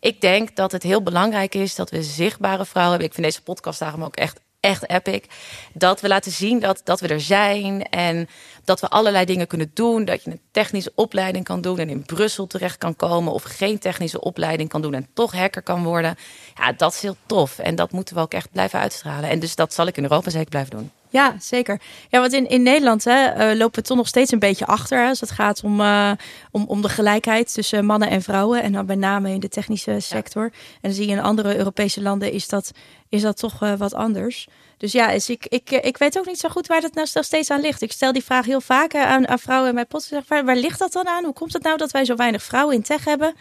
ik 0.00 0.20
denk 0.20 0.56
dat 0.56 0.72
het 0.72 0.82
heel 0.82 1.02
belangrijk 1.02 1.54
is 1.54 1.74
dat 1.74 1.90
we 1.90 2.02
zichtbare 2.02 2.64
vrouwen 2.64 2.90
hebben. 2.90 3.08
Ik 3.08 3.14
vind 3.14 3.26
deze 3.26 3.42
podcast 3.42 3.78
daarom 3.78 4.04
ook 4.04 4.16
echt 4.16 4.40
echt 4.68 4.90
epic. 4.90 5.24
Dat 5.72 6.00
we 6.00 6.08
laten 6.08 6.32
zien 6.32 6.60
dat, 6.60 6.80
dat 6.84 7.00
we 7.00 7.08
er 7.08 7.20
zijn 7.20 7.82
en 7.82 8.28
dat 8.64 8.80
we 8.80 8.88
allerlei 8.88 9.24
dingen 9.24 9.46
kunnen 9.46 9.70
doen. 9.74 10.04
Dat 10.04 10.22
je 10.24 10.30
een 10.30 10.40
technische 10.50 10.92
opleiding 10.94 11.44
kan 11.44 11.60
doen 11.60 11.78
en 11.78 11.88
in 11.88 12.02
Brussel 12.02 12.46
terecht 12.46 12.78
kan 12.78 12.96
komen. 12.96 13.32
Of 13.32 13.42
geen 13.42 13.78
technische 13.78 14.20
opleiding 14.20 14.68
kan 14.68 14.82
doen 14.82 14.94
en 14.94 15.08
toch 15.14 15.32
hacker 15.32 15.62
kan 15.62 15.84
worden. 15.84 16.16
Ja, 16.54 16.72
dat 16.72 16.92
is 16.92 17.02
heel 17.02 17.16
tof. 17.26 17.58
En 17.58 17.74
dat 17.74 17.92
moeten 17.92 18.14
we 18.14 18.20
ook 18.20 18.34
echt 18.34 18.50
blijven 18.52 18.78
uitstralen. 18.78 19.30
En 19.30 19.38
dus 19.38 19.54
dat 19.54 19.74
zal 19.74 19.86
ik 19.86 19.96
in 19.96 20.02
Europa 20.02 20.30
zeker 20.30 20.48
blijven 20.48 20.76
doen. 20.76 20.90
Ja, 21.10 21.36
zeker. 21.40 21.80
Ja, 22.08 22.20
want 22.20 22.32
in, 22.32 22.48
in 22.48 22.62
Nederland 22.62 23.04
hè, 23.04 23.50
uh, 23.52 23.58
lopen 23.58 23.80
we 23.80 23.88
toch 23.88 23.96
nog 23.96 24.08
steeds 24.08 24.32
een 24.32 24.38
beetje 24.38 24.66
achter. 24.66 25.02
Hè, 25.02 25.08
als 25.08 25.20
het 25.20 25.30
gaat 25.30 25.62
om, 25.62 25.80
uh, 25.80 26.12
om, 26.50 26.64
om 26.68 26.82
de 26.82 26.88
gelijkheid 26.88 27.52
tussen 27.54 27.84
mannen 27.84 28.08
en 28.08 28.22
vrouwen. 28.22 28.62
En 28.62 28.72
dan 28.72 28.86
met 28.86 28.98
name 28.98 29.30
in 29.30 29.40
de 29.40 29.48
technische 29.48 30.00
sector. 30.00 30.44
En 30.44 30.52
dan 30.80 30.92
zie 30.92 31.06
je 31.06 31.12
in 31.12 31.20
andere 31.20 31.56
Europese 31.56 32.02
landen 32.02 32.32
is 32.32 32.48
dat, 32.48 32.70
is 33.08 33.22
dat 33.22 33.36
toch 33.36 33.62
uh, 33.62 33.74
wat 33.74 33.94
anders. 33.94 34.48
Dus 34.76 34.92
ja, 34.92 35.10
dus 35.10 35.30
ik, 35.30 35.46
ik, 35.46 35.70
ik 35.70 35.96
weet 35.96 36.18
ook 36.18 36.26
niet 36.26 36.38
zo 36.38 36.48
goed 36.48 36.66
waar 36.66 36.80
dat 36.80 36.94
nou 36.94 37.08
nog 37.14 37.24
steeds 37.24 37.50
aan 37.50 37.60
ligt. 37.60 37.82
Ik 37.82 37.92
stel 37.92 38.12
die 38.12 38.24
vraag 38.24 38.44
heel 38.44 38.60
vaak 38.60 38.94
aan, 38.94 39.28
aan 39.28 39.38
vrouwen 39.38 39.68
in 39.68 39.74
mijn 39.74 39.86
podcast. 39.86 40.28
Waar, 40.28 40.44
waar 40.44 40.56
ligt 40.56 40.78
dat 40.78 40.92
dan 40.92 41.08
aan? 41.08 41.24
Hoe 41.24 41.32
komt 41.32 41.52
het 41.52 41.62
nou 41.62 41.76
dat 41.76 41.90
wij 41.90 42.04
zo 42.04 42.14
weinig 42.14 42.42
vrouwen 42.42 42.74
in 42.74 42.82
tech 42.82 43.04
hebben? 43.04 43.34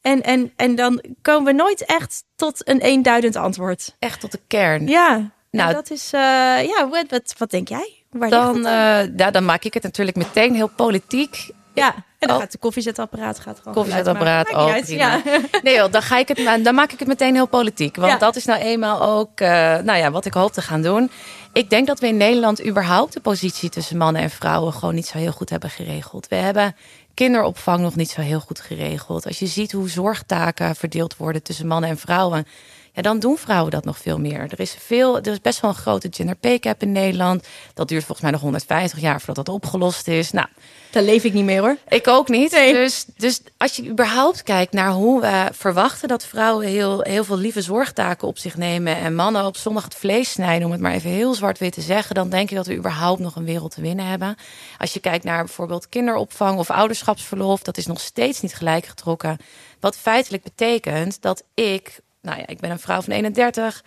En, 0.00 0.22
en, 0.22 0.52
en 0.56 0.74
dan 0.74 1.02
komen 1.22 1.44
we 1.44 1.62
nooit 1.62 1.84
echt 1.84 2.24
tot 2.36 2.68
een 2.68 2.80
eenduidend 2.80 3.36
antwoord. 3.36 3.96
Echt 3.98 4.20
tot 4.20 4.32
de 4.32 4.40
kern. 4.46 4.86
Ja, 4.86 5.30
nou, 5.50 5.72
dat 5.72 5.90
is, 5.90 6.12
uh, 6.14 6.20
ja, 6.64 6.88
wat, 6.88 7.04
wat, 7.08 7.34
wat, 7.38 7.50
denk 7.50 7.68
jij? 7.68 7.94
Waar 8.10 8.30
dan, 8.30 8.56
uh, 8.56 9.16
ja, 9.16 9.30
dan 9.30 9.44
maak 9.44 9.64
ik 9.64 9.74
het 9.74 9.82
natuurlijk 9.82 10.16
meteen 10.16 10.54
heel 10.54 10.70
politiek. 10.76 11.50
Ja, 11.74 11.94
en 11.94 12.28
dan 12.28 12.36
oh. 12.36 12.42
gaat 12.42 12.52
de 12.52 12.58
koffiezetapparaat 12.58 13.40
gaat 13.40 13.58
gewoon. 13.58 13.74
Koffiezetapparaat 13.74 14.54
ook. 14.54 14.68
Oh, 14.68 14.84
ja. 14.86 15.22
Nee, 15.62 15.74
joh, 15.74 15.92
dan 15.92 16.02
ga 16.02 16.18
ik 16.18 16.28
het, 16.28 16.64
dan 16.64 16.74
maak 16.74 16.92
ik 16.92 16.98
het 16.98 17.08
meteen 17.08 17.34
heel 17.34 17.48
politiek, 17.48 17.96
want 17.96 18.12
ja. 18.12 18.18
dat 18.18 18.36
is 18.36 18.44
nou 18.44 18.60
eenmaal 18.60 19.02
ook, 19.02 19.40
uh, 19.40 19.48
nou 19.78 19.98
ja, 19.98 20.10
wat 20.10 20.24
ik 20.24 20.34
hoop 20.34 20.52
te 20.52 20.62
gaan 20.62 20.82
doen. 20.82 21.10
Ik 21.52 21.70
denk 21.70 21.86
dat 21.86 22.00
we 22.00 22.06
in 22.06 22.16
Nederland 22.16 22.66
überhaupt 22.66 23.12
de 23.12 23.20
positie 23.20 23.68
tussen 23.68 23.96
mannen 23.96 24.22
en 24.22 24.30
vrouwen 24.30 24.72
gewoon 24.72 24.94
niet 24.94 25.06
zo 25.06 25.18
heel 25.18 25.32
goed 25.32 25.50
hebben 25.50 25.70
geregeld. 25.70 26.28
We 26.28 26.36
hebben 26.36 26.76
kinderopvang 27.14 27.80
nog 27.80 27.96
niet 27.96 28.10
zo 28.10 28.20
heel 28.20 28.40
goed 28.40 28.60
geregeld. 28.60 29.26
Als 29.26 29.38
je 29.38 29.46
ziet 29.46 29.72
hoe 29.72 29.88
zorgtaken 29.88 30.76
verdeeld 30.76 31.16
worden 31.16 31.42
tussen 31.42 31.66
mannen 31.66 31.90
en 31.90 31.98
vrouwen 31.98 32.46
ja, 32.92 33.02
dan 33.02 33.18
doen 33.18 33.36
vrouwen 33.36 33.70
dat 33.70 33.84
nog 33.84 33.98
veel 33.98 34.18
meer. 34.18 34.40
Er 34.40 34.60
is, 34.60 34.76
veel, 34.78 35.18
er 35.18 35.32
is 35.32 35.40
best 35.40 35.60
wel 35.60 35.70
een 35.70 35.76
grote 35.76 36.08
gender 36.10 36.36
pay 36.36 36.58
gap 36.60 36.82
in 36.82 36.92
Nederland. 36.92 37.46
Dat 37.74 37.88
duurt 37.88 38.04
volgens 38.04 38.20
mij 38.20 38.30
nog 38.30 38.40
150 38.40 39.00
jaar 39.00 39.20
voordat 39.20 39.46
dat 39.46 39.54
opgelost 39.54 40.08
is. 40.08 40.30
Nou, 40.30 40.46
daar 40.90 41.02
leef 41.02 41.24
ik 41.24 41.32
niet 41.32 41.44
meer 41.44 41.60
hoor. 41.60 41.76
Ik 41.88 42.08
ook 42.08 42.28
niet. 42.28 42.50
Dus, 42.50 43.04
dus 43.16 43.40
als 43.56 43.76
je 43.76 43.88
überhaupt 43.88 44.42
kijkt 44.42 44.72
naar 44.72 44.90
hoe 44.90 45.20
we 45.20 45.48
verwachten 45.52 46.08
dat 46.08 46.24
vrouwen 46.24 46.66
heel, 46.66 47.00
heel 47.00 47.24
veel 47.24 47.38
lieve 47.38 47.62
zorgtaken 47.62 48.28
op 48.28 48.38
zich 48.38 48.56
nemen 48.56 48.96
en 48.96 49.14
mannen 49.14 49.46
op 49.46 49.56
zondag 49.56 49.84
het 49.84 49.94
vlees 49.94 50.30
snijden, 50.30 50.66
om 50.66 50.72
het 50.72 50.80
maar 50.80 50.92
even 50.92 51.10
heel 51.10 51.34
zwart-wit 51.34 51.72
te 51.72 51.80
zeggen, 51.80 52.14
dan 52.14 52.28
denk 52.28 52.50
ik 52.50 52.56
dat 52.56 52.66
we 52.66 52.76
überhaupt 52.76 53.20
nog 53.20 53.36
een 53.36 53.44
wereld 53.44 53.74
te 53.74 53.80
winnen 53.80 54.06
hebben. 54.06 54.36
Als 54.78 54.92
je 54.92 55.00
kijkt 55.00 55.24
naar 55.24 55.44
bijvoorbeeld 55.44 55.88
kinderopvang 55.88 56.58
of 56.58 56.70
ouderschapsverlof, 56.70 57.62
dat 57.62 57.76
is 57.76 57.86
nog 57.86 58.00
steeds 58.00 58.40
niet 58.40 58.54
gelijk 58.54 58.86
getrokken. 58.86 59.36
Wat 59.80 59.96
feitelijk 59.96 60.42
betekent 60.42 61.22
dat 61.22 61.42
ik 61.54 62.00
nou 62.22 62.38
ja, 62.38 62.46
ik 62.46 62.60
ben 62.60 62.70
een 62.70 62.78
vrouw 62.78 63.00
van 63.00 63.12
31. 63.12 63.84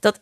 Dat, 0.00 0.20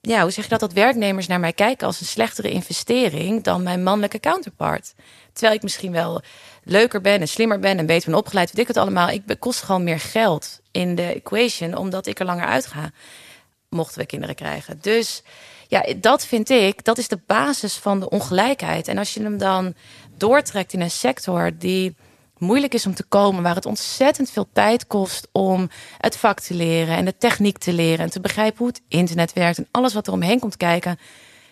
ja, 0.00 0.22
hoe 0.22 0.30
zeg 0.30 0.44
je 0.44 0.50
dat? 0.50 0.60
Dat 0.60 0.72
werknemers 0.72 1.26
naar 1.26 1.40
mij 1.40 1.52
kijken 1.52 1.86
als 1.86 2.00
een 2.00 2.06
slechtere 2.06 2.50
investering 2.50 3.42
dan 3.42 3.62
mijn 3.62 3.82
mannelijke 3.82 4.20
counterpart. 4.20 4.94
Terwijl 5.32 5.54
ik 5.54 5.62
misschien 5.62 5.92
wel 5.92 6.22
leuker 6.64 7.00
ben 7.00 7.20
en 7.20 7.28
slimmer 7.28 7.58
ben 7.58 7.78
en 7.78 7.86
beter 7.86 8.10
ben 8.10 8.18
opgeleid, 8.18 8.48
weet 8.50 8.58
ik 8.58 8.68
het 8.68 8.76
allemaal. 8.76 9.08
Ik 9.08 9.22
kost 9.38 9.62
gewoon 9.62 9.84
meer 9.84 10.00
geld 10.00 10.60
in 10.70 10.94
de 10.94 11.12
equation, 11.14 11.76
omdat 11.76 12.06
ik 12.06 12.18
er 12.18 12.26
langer 12.26 12.46
uitga. 12.46 12.90
Mochten 13.68 14.00
we 14.00 14.06
kinderen 14.06 14.34
krijgen. 14.34 14.78
Dus 14.80 15.22
ja, 15.68 15.94
dat 15.96 16.26
vind 16.26 16.50
ik, 16.50 16.84
dat 16.84 16.98
is 16.98 17.08
de 17.08 17.20
basis 17.26 17.74
van 17.74 18.00
de 18.00 18.10
ongelijkheid. 18.10 18.88
En 18.88 18.98
als 18.98 19.14
je 19.14 19.22
hem 19.22 19.38
dan 19.38 19.74
doortrekt 20.16 20.72
in 20.72 20.80
een 20.80 20.90
sector 20.90 21.50
die 21.58 21.96
moeilijk 22.40 22.74
is 22.74 22.86
om 22.86 22.94
te 22.94 23.04
komen, 23.04 23.42
waar 23.42 23.54
het 23.54 23.66
ontzettend 23.66 24.30
veel 24.30 24.48
tijd 24.52 24.86
kost 24.86 25.28
om 25.32 25.68
het 25.98 26.16
vak 26.16 26.40
te 26.40 26.54
leren 26.54 26.96
en 26.96 27.04
de 27.04 27.16
techniek 27.16 27.58
te 27.58 27.72
leren 27.72 28.04
en 28.04 28.10
te 28.10 28.20
begrijpen 28.20 28.58
hoe 28.58 28.66
het 28.66 28.82
internet 28.88 29.32
werkt 29.32 29.58
en 29.58 29.68
alles 29.70 29.94
wat 29.94 30.06
er 30.06 30.12
omheen 30.12 30.40
komt 30.40 30.56
kijken, 30.56 30.98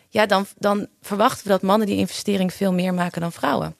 ja, 0.09 0.27
dan, 0.27 0.47
dan 0.57 0.89
verwachten 1.01 1.45
we 1.45 1.51
dat 1.51 1.63
mannen 1.63 1.87
die 1.87 1.97
investering 1.97 2.53
veel 2.53 2.73
meer 2.73 2.95
maken 2.95 3.21
dan 3.21 3.33
vrouwen. 3.33 3.77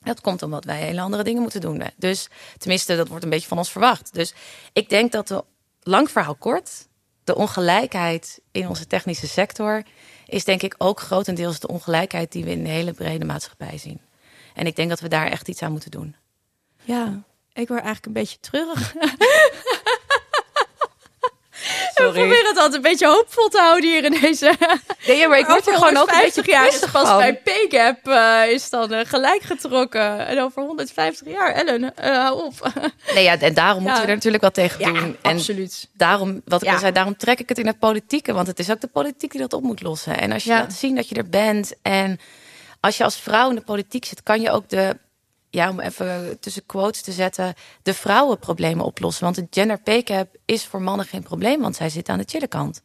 Dat 0.00 0.20
komt 0.20 0.42
omdat 0.42 0.64
wij 0.64 0.80
hele 0.80 1.00
andere 1.00 1.22
dingen 1.22 1.42
moeten 1.42 1.60
doen. 1.60 1.82
Dus 1.96 2.28
tenminste, 2.58 2.96
dat 2.96 3.08
wordt 3.08 3.24
een 3.24 3.30
beetje 3.30 3.48
van 3.48 3.58
ons 3.58 3.70
verwacht. 3.70 4.14
Dus 4.14 4.34
ik 4.72 4.88
denk 4.88 5.12
dat 5.12 5.28
de 5.28 5.44
lang 5.82 6.10
verhaal 6.10 6.34
kort, 6.34 6.88
de 7.24 7.34
ongelijkheid 7.34 8.40
in 8.50 8.68
onze 8.68 8.86
technische 8.86 9.28
sector 9.28 9.82
is 10.26 10.44
denk 10.44 10.62
ik 10.62 10.74
ook 10.78 11.00
grotendeels 11.00 11.60
de 11.60 11.68
ongelijkheid 11.68 12.32
die 12.32 12.44
we 12.44 12.50
in 12.50 12.62
de 12.62 12.70
hele 12.70 12.92
brede 12.92 13.24
maatschappij 13.24 13.78
zien. 13.78 14.00
En 14.54 14.66
ik 14.66 14.76
denk 14.76 14.88
dat 14.88 15.00
we 15.00 15.08
daar 15.08 15.26
echt 15.26 15.48
iets 15.48 15.62
aan 15.62 15.72
moeten 15.72 15.90
doen. 15.90 16.16
Ja, 16.86 17.22
ik 17.52 17.68
word 17.68 17.82
eigenlijk 17.82 18.06
een 18.06 18.12
beetje 18.12 18.40
treurig. 18.40 18.94
Sorry. 21.94 22.12
We 22.12 22.18
proberen 22.18 22.46
het 22.46 22.56
altijd 22.56 22.74
een 22.74 22.90
beetje 22.90 23.06
hoopvol 23.06 23.48
te 23.48 23.58
houden 23.58 23.90
hier 23.90 24.04
in 24.04 24.18
deze. 24.20 24.54
Nee, 25.06 25.28
maar 25.28 25.38
ik 25.38 25.46
word 25.46 25.66
er 25.66 25.74
gewoon 25.74 25.96
ook 25.96 26.10
een 26.10 26.20
beetje 26.20 26.42
jaar 26.46 26.68
is 26.68 26.84
pas 26.92 27.16
bij 27.16 27.36
Paycap 27.36 28.08
uh, 28.08 28.52
is 28.52 28.70
dan 28.70 28.92
uh, 28.92 29.00
gelijk 29.04 29.42
getrokken. 29.42 30.26
En 30.26 30.40
over 30.40 30.62
150 30.62 31.28
jaar, 31.28 31.52
Ellen, 31.52 31.82
uh, 31.82 31.90
hou 31.98 32.44
op. 32.44 32.72
Nee, 33.14 33.24
ja, 33.24 33.38
en 33.38 33.54
daarom 33.54 33.82
moeten 33.82 34.02
we 34.02 34.08
er 34.08 34.14
natuurlijk 34.14 34.42
wat 34.42 34.54
tegen 34.54 34.84
doen. 34.84 34.94
Ja, 34.94 35.00
en 35.00 35.16
absoluut. 35.22 35.88
Daarom, 35.92 36.42
wat 36.44 36.62
ik 36.62 36.68
al 36.68 36.78
zei, 36.78 36.92
daarom 36.92 37.16
trek 37.16 37.40
ik 37.40 37.48
het 37.48 37.58
in 37.58 37.66
het 37.66 37.78
politieke. 37.78 38.32
Want 38.32 38.46
het 38.46 38.58
is 38.58 38.70
ook 38.70 38.80
de 38.80 38.86
politiek 38.86 39.30
die 39.30 39.40
dat 39.40 39.52
op 39.52 39.62
moet 39.62 39.82
lossen. 39.82 40.18
En 40.18 40.32
als 40.32 40.44
je 40.44 40.50
laat 40.50 40.72
zien 40.72 40.94
dat 40.94 41.08
je 41.08 41.14
er 41.14 41.28
bent 41.28 41.72
en 41.82 42.20
als 42.80 42.96
je 42.96 43.04
als 43.04 43.16
vrouw 43.16 43.48
in 43.48 43.54
de 43.54 43.60
politiek 43.60 44.04
zit, 44.04 44.22
kan 44.22 44.40
je 44.40 44.50
ook 44.50 44.68
de 44.68 44.96
ja, 45.56 45.70
om 45.70 45.80
even 45.80 46.36
tussen 46.40 46.66
quotes 46.66 47.02
te 47.02 47.12
zetten, 47.12 47.54
de 47.82 47.94
vrouwenproblemen 47.94 48.84
oplossen. 48.84 49.24
Want 49.24 49.36
de 49.36 49.46
gender 49.50 49.80
pay 49.80 50.02
gap 50.04 50.28
is 50.44 50.66
voor 50.66 50.82
mannen 50.82 51.06
geen 51.06 51.22
probleem, 51.22 51.60
want 51.60 51.76
zij 51.76 51.88
zitten 51.88 52.12
aan 52.14 52.20
de 52.20 52.28
chille 52.28 52.46
kant. 52.48 52.82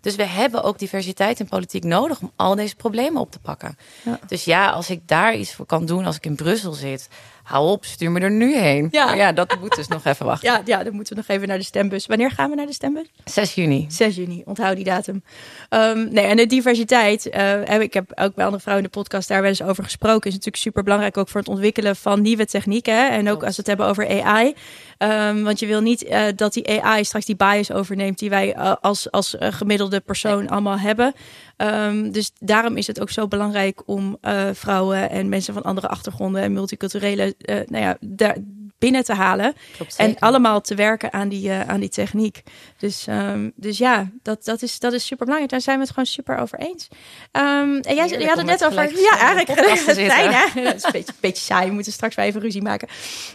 Dus 0.00 0.16
we 0.16 0.24
hebben 0.24 0.62
ook 0.62 0.78
diversiteit 0.78 1.40
in 1.40 1.48
politiek 1.48 1.84
nodig 1.84 2.20
om 2.20 2.32
al 2.36 2.54
deze 2.54 2.76
problemen 2.76 3.20
op 3.20 3.30
te 3.30 3.38
pakken. 3.38 3.78
Ja. 4.04 4.18
Dus 4.26 4.44
ja, 4.44 4.70
als 4.70 4.90
ik 4.90 5.08
daar 5.08 5.36
iets 5.36 5.54
voor 5.54 5.66
kan 5.66 5.86
doen 5.86 6.04
als 6.04 6.16
ik 6.16 6.26
in 6.26 6.36
Brussel 6.36 6.72
zit, 6.72 7.08
hou 7.48 7.68
op, 7.68 7.84
stuur 7.84 8.10
me 8.10 8.20
er 8.20 8.30
nu 8.30 8.56
heen. 8.56 8.88
Ja, 8.90 9.14
ja 9.14 9.32
dat 9.32 9.56
moet 9.60 9.74
dus 9.74 9.88
nog 9.88 10.04
even 10.04 10.26
wachten. 10.26 10.50
Ja, 10.50 10.62
ja, 10.64 10.84
dan 10.84 10.94
moeten 10.94 11.14
we 11.14 11.22
nog 11.26 11.36
even 11.36 11.48
naar 11.48 11.58
de 11.58 11.64
stembus. 11.64 12.06
Wanneer 12.06 12.30
gaan 12.30 12.50
we 12.50 12.56
naar 12.56 12.66
de 12.66 12.72
stembus? 12.72 13.06
6 13.24 13.54
juni. 13.54 13.86
6 13.88 14.16
juni, 14.16 14.42
onthoud 14.44 14.76
die 14.76 14.84
datum. 14.84 15.22
Um, 15.70 16.08
nee, 16.12 16.24
en 16.24 16.36
de 16.36 16.46
diversiteit, 16.46 17.26
uh, 17.36 17.80
ik 17.80 17.94
heb 17.94 18.10
ook 18.14 18.34
bij 18.34 18.44
andere 18.44 18.62
vrouwen 18.62 18.84
in 18.84 18.90
de 18.92 18.98
podcast 18.98 19.28
daar 19.28 19.40
wel 19.40 19.50
eens 19.50 19.62
over 19.62 19.84
gesproken, 19.84 20.26
is 20.26 20.32
natuurlijk 20.32 20.62
super 20.62 20.82
belangrijk 20.82 21.16
ook 21.16 21.28
voor 21.28 21.40
het 21.40 21.48
ontwikkelen 21.48 21.96
van 21.96 22.22
nieuwe 22.22 22.46
technieken. 22.46 23.10
En 23.10 23.30
ook 23.30 23.44
als 23.44 23.56
we 23.56 23.56
het 23.56 23.66
hebben 23.66 23.86
over 23.86 24.22
AI. 24.22 24.54
Um, 24.98 25.42
want 25.44 25.58
je 25.58 25.66
wil 25.66 25.80
niet 25.80 26.04
uh, 26.04 26.26
dat 26.36 26.52
die 26.52 26.82
AI 26.82 27.04
straks 27.04 27.24
die 27.24 27.36
bias 27.36 27.72
overneemt 27.72 28.18
die 28.18 28.30
wij 28.30 28.56
uh, 28.56 28.74
als, 28.80 29.10
als 29.10 29.36
gemiddelde 29.38 30.00
persoon 30.00 30.48
allemaal 30.48 30.78
hebben. 30.78 31.12
Um, 31.56 32.12
dus 32.12 32.30
daarom 32.38 32.76
is 32.76 32.86
het 32.86 33.00
ook 33.00 33.10
zo 33.10 33.28
belangrijk 33.28 33.82
om 33.86 34.18
vrouwen 34.52 35.10
en 35.10 35.28
mensen 35.28 35.54
van 35.54 35.62
andere 35.62 35.88
achtergronden 35.88 36.42
en 36.42 36.52
multiculturele, 36.52 37.34
nou 37.46 37.84
ja, 37.84 37.96
daar 38.00 38.36
binnen 38.78 39.04
te 39.04 39.12
halen. 39.12 39.54
Klopt, 39.76 39.96
en 39.96 40.18
allemaal 40.18 40.60
te 40.60 40.74
werken 40.74 41.12
aan 41.12 41.28
die, 41.28 41.48
uh, 41.48 41.68
aan 41.68 41.80
die 41.80 41.88
techniek. 41.88 42.42
Dus, 42.76 43.06
um, 43.08 43.52
dus 43.56 43.78
ja, 43.78 44.10
dat, 44.22 44.44
dat, 44.44 44.62
is, 44.62 44.78
dat 44.78 44.92
is 44.92 45.06
super 45.06 45.24
belangrijk. 45.24 45.50
Daar 45.50 45.60
zijn 45.60 45.76
we 45.76 45.82
het 45.82 45.90
gewoon 45.90 46.06
super 46.06 46.38
over 46.38 46.58
eens. 46.58 46.88
Um, 47.32 47.80
en 47.80 47.94
jij 47.94 48.08
je 48.08 48.26
had 48.26 48.36
het 48.36 48.46
net 48.46 48.64
over. 48.64 49.00
Ja, 49.00 49.18
eigenlijk. 49.18 49.48
Hè? 49.58 50.62
dat 50.62 50.74
is 50.74 50.82
een 50.82 50.92
beetje, 50.92 51.12
beetje 51.20 51.44
saai. 51.44 51.68
We 51.68 51.74
moeten 51.74 51.92
straks 51.92 52.14
wel 52.14 52.24
even 52.24 52.40
ruzie 52.40 52.62
maken. 52.62 52.88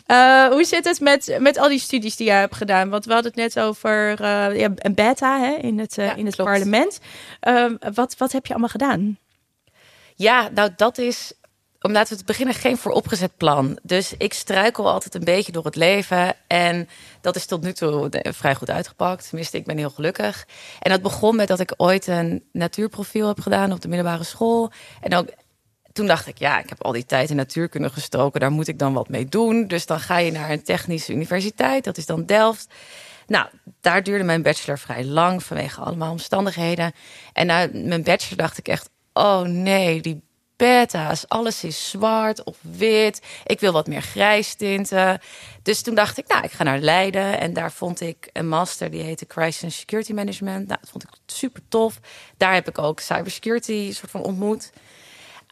Uh, 0.08 0.48
hoe 0.48 0.64
zit 0.64 0.86
het 0.86 1.00
met, 1.00 1.38
met 1.40 1.58
al 1.58 1.70
die 1.70 1.80
studies 1.80 2.16
die 2.16 2.28
jij 2.28 2.40
hebt 2.40 2.56
gedaan? 2.56 2.90
Want 2.90 3.06
we 3.06 3.14
hadden 3.14 3.32
het 3.32 3.40
net 3.40 3.60
over 3.60 4.12
uh, 4.22 4.60
ja, 4.60 4.72
een 4.76 4.94
beta 4.94 5.40
hè, 5.40 5.54
in 5.54 5.80
het, 5.80 5.96
ja, 5.96 6.16
in 6.16 6.26
het 6.26 6.36
parlement. 6.36 7.00
Um, 7.48 7.78
wat, 7.94 8.16
wat 8.18 8.32
heb 8.32 8.46
je 8.46 8.52
allemaal 8.52 8.70
gedaan? 8.70 9.18
Ja, 10.16 10.50
nou 10.54 10.70
dat 10.76 10.98
is 10.98 11.34
om 11.84 11.92
laten 11.92 12.14
we 12.14 12.20
te 12.20 12.26
beginnen 12.26 12.56
geen 12.56 12.78
vooropgezet 12.78 13.38
plan. 13.38 13.80
Dus 13.82 14.14
ik 14.18 14.34
struikel 14.34 14.92
altijd 14.92 15.16
een 15.16 15.24
beetje 15.24 15.52
door 15.52 15.66
het 15.66 15.76
leven. 15.76 16.36
En 16.48 16.90
dat 17.22 17.36
is 17.36 17.46
tot 17.46 17.62
nu 17.62 17.74
toe 17.74 18.10
vrij 18.22 18.56
goed 18.56 18.70
uitgepakt. 18.70 19.28
Tenminste, 19.28 19.58
ik 19.58 19.66
ben 19.66 19.78
heel 19.78 19.90
gelukkig. 19.90 20.48
En 20.80 20.92
dat 20.92 21.02
begon 21.02 21.36
met 21.36 21.48
dat 21.48 21.60
ik 21.60 21.74
ooit 21.78 22.08
een 22.08 22.44
natuurprofiel 22.52 23.28
heb 23.28 23.40
gedaan 23.40 23.72
op 23.72 23.82
de 23.82 23.88
middelbare 23.88 24.24
school. 24.24 24.72
En 25.02 25.16
ook 25.16 25.28
toen 25.92 26.08
dacht 26.08 26.28
ik, 26.28 26.38
ja, 26.38 26.60
ik 26.60 26.70
heb 26.70 26.84
al 26.84 26.92
die 26.92 27.06
tijd 27.06 27.30
in 27.30 27.36
natuurkunde 27.36 27.90
gestoken. 27.90 28.40
Daar 28.40 28.52
moet 28.52 28.68
ik 28.68 28.80
dan 28.80 28.94
wat 28.94 29.10
mee 29.10 29.26
doen. 29.26 29.68
Dus 29.68 29.86
dan 29.86 30.00
ga 30.00 30.18
je 30.18 30.32
naar 30.32 30.50
een 30.50 30.64
technische 30.64 31.14
universiteit. 31.14 31.84
Dat 31.84 31.98
is 31.98 32.06
dan 32.06 32.26
Delft. 32.26 32.74
Nou, 33.28 33.48
daar 33.82 34.04
duurde 34.04 34.24
mijn 34.24 34.42
bachelor 34.42 34.80
vrij 34.80 35.06
lang 35.06 35.44
vanwege 35.44 35.82
allemaal 35.82 36.12
omstandigheden. 36.12 36.94
En 37.34 37.46
na 37.46 37.68
mijn 37.74 38.04
bachelor 38.04 38.38
dacht 38.38 38.58
ik 38.58 38.68
echt, 38.68 38.90
oh 39.14 39.42
nee, 39.42 40.02
die 40.02 40.24
alles 41.28 41.64
is 41.64 41.90
zwart 41.90 42.44
of 42.44 42.58
wit. 42.62 43.22
Ik 43.46 43.60
wil 43.60 43.72
wat 43.72 43.88
meer 43.88 44.02
grijs 44.02 44.54
tinten. 44.54 45.20
Dus 45.62 45.82
toen 45.82 45.96
dacht 45.96 46.18
ik, 46.18 46.28
nou, 46.28 46.44
ik 46.44 46.52
ga 46.52 46.64
naar 46.64 46.80
Leiden. 46.80 47.40
En 47.40 47.54
daar 47.54 47.72
vond 47.72 48.02
ik 48.02 48.30
een 48.34 48.48
master 48.48 48.92
die 48.92 49.02
heette 49.02 49.28
Crisis 49.28 49.64
and 49.64 49.74
Security 49.74 50.14
Management. 50.14 50.68
Nou, 50.68 50.80
dat 50.82 50.90
vond 50.90 51.04
ik 51.04 51.10
super 51.26 51.62
tof. 51.70 52.00
Daar 52.38 52.54
heb 52.54 52.68
ik 52.68 52.78
ook 52.78 53.00
cybersecurity 53.00 53.94
soort 53.94 54.12
van 54.12 54.24
ontmoet. 54.24 54.72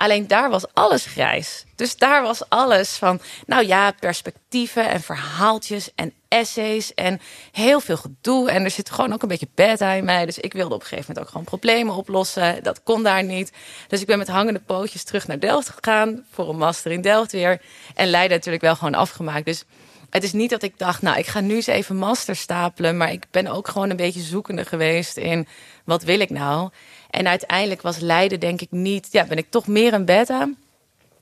Alleen 0.01 0.27
daar 0.27 0.49
was 0.49 0.73
alles 0.73 1.05
grijs. 1.05 1.65
Dus 1.75 1.97
daar 1.97 2.21
was 2.21 2.49
alles 2.49 2.89
van, 2.89 3.21
nou 3.45 3.65
ja, 3.65 3.91
perspectieven 3.91 4.89
en 4.89 5.01
verhaaltjes 5.01 5.89
en 5.95 6.13
essays 6.27 6.93
en 6.93 7.21
heel 7.51 7.79
veel 7.79 7.97
gedoe. 7.97 8.49
En 8.51 8.63
er 8.63 8.71
zit 8.71 8.89
gewoon 8.89 9.13
ook 9.13 9.21
een 9.21 9.27
beetje 9.27 9.47
beta 9.55 9.91
in 9.91 10.05
mij. 10.05 10.25
Dus 10.25 10.39
ik 10.39 10.53
wilde 10.53 10.75
op 10.75 10.81
een 10.81 10.87
gegeven 10.87 11.05
moment 11.07 11.25
ook 11.25 11.31
gewoon 11.31 11.45
problemen 11.45 11.95
oplossen. 11.95 12.63
Dat 12.63 12.83
kon 12.83 13.03
daar 13.03 13.23
niet. 13.23 13.51
Dus 13.87 14.01
ik 14.01 14.07
ben 14.07 14.17
met 14.17 14.27
hangende 14.27 14.59
pootjes 14.59 15.03
terug 15.03 15.27
naar 15.27 15.39
Delft 15.39 15.69
gegaan 15.69 16.25
voor 16.31 16.49
een 16.49 16.57
master 16.57 16.91
in 16.91 17.01
Delft 17.01 17.31
weer. 17.31 17.61
En 17.95 18.07
Leiden 18.07 18.37
natuurlijk 18.37 18.63
wel 18.63 18.75
gewoon 18.75 18.95
afgemaakt. 18.95 19.45
Dus 19.45 19.63
het 20.09 20.23
is 20.23 20.33
niet 20.33 20.49
dat 20.49 20.63
ik 20.63 20.77
dacht, 20.77 21.01
nou, 21.01 21.17
ik 21.17 21.27
ga 21.27 21.39
nu 21.39 21.55
eens 21.55 21.67
even 21.67 21.95
master 21.95 22.35
stapelen. 22.35 22.97
Maar 22.97 23.11
ik 23.11 23.25
ben 23.31 23.47
ook 23.47 23.67
gewoon 23.67 23.89
een 23.89 23.95
beetje 23.95 24.21
zoekende 24.21 24.65
geweest 24.65 25.17
in 25.17 25.47
wat 25.85 26.03
wil 26.03 26.19
ik 26.19 26.29
nou? 26.29 26.69
En 27.11 27.27
uiteindelijk 27.27 27.81
was 27.81 27.99
Leiden 27.99 28.39
denk 28.39 28.61
ik 28.61 28.71
niet, 28.71 29.07
ja, 29.11 29.25
ben 29.25 29.37
ik 29.37 29.49
toch 29.49 29.67
meer 29.67 29.93
een 29.93 30.05
beta. 30.05 30.49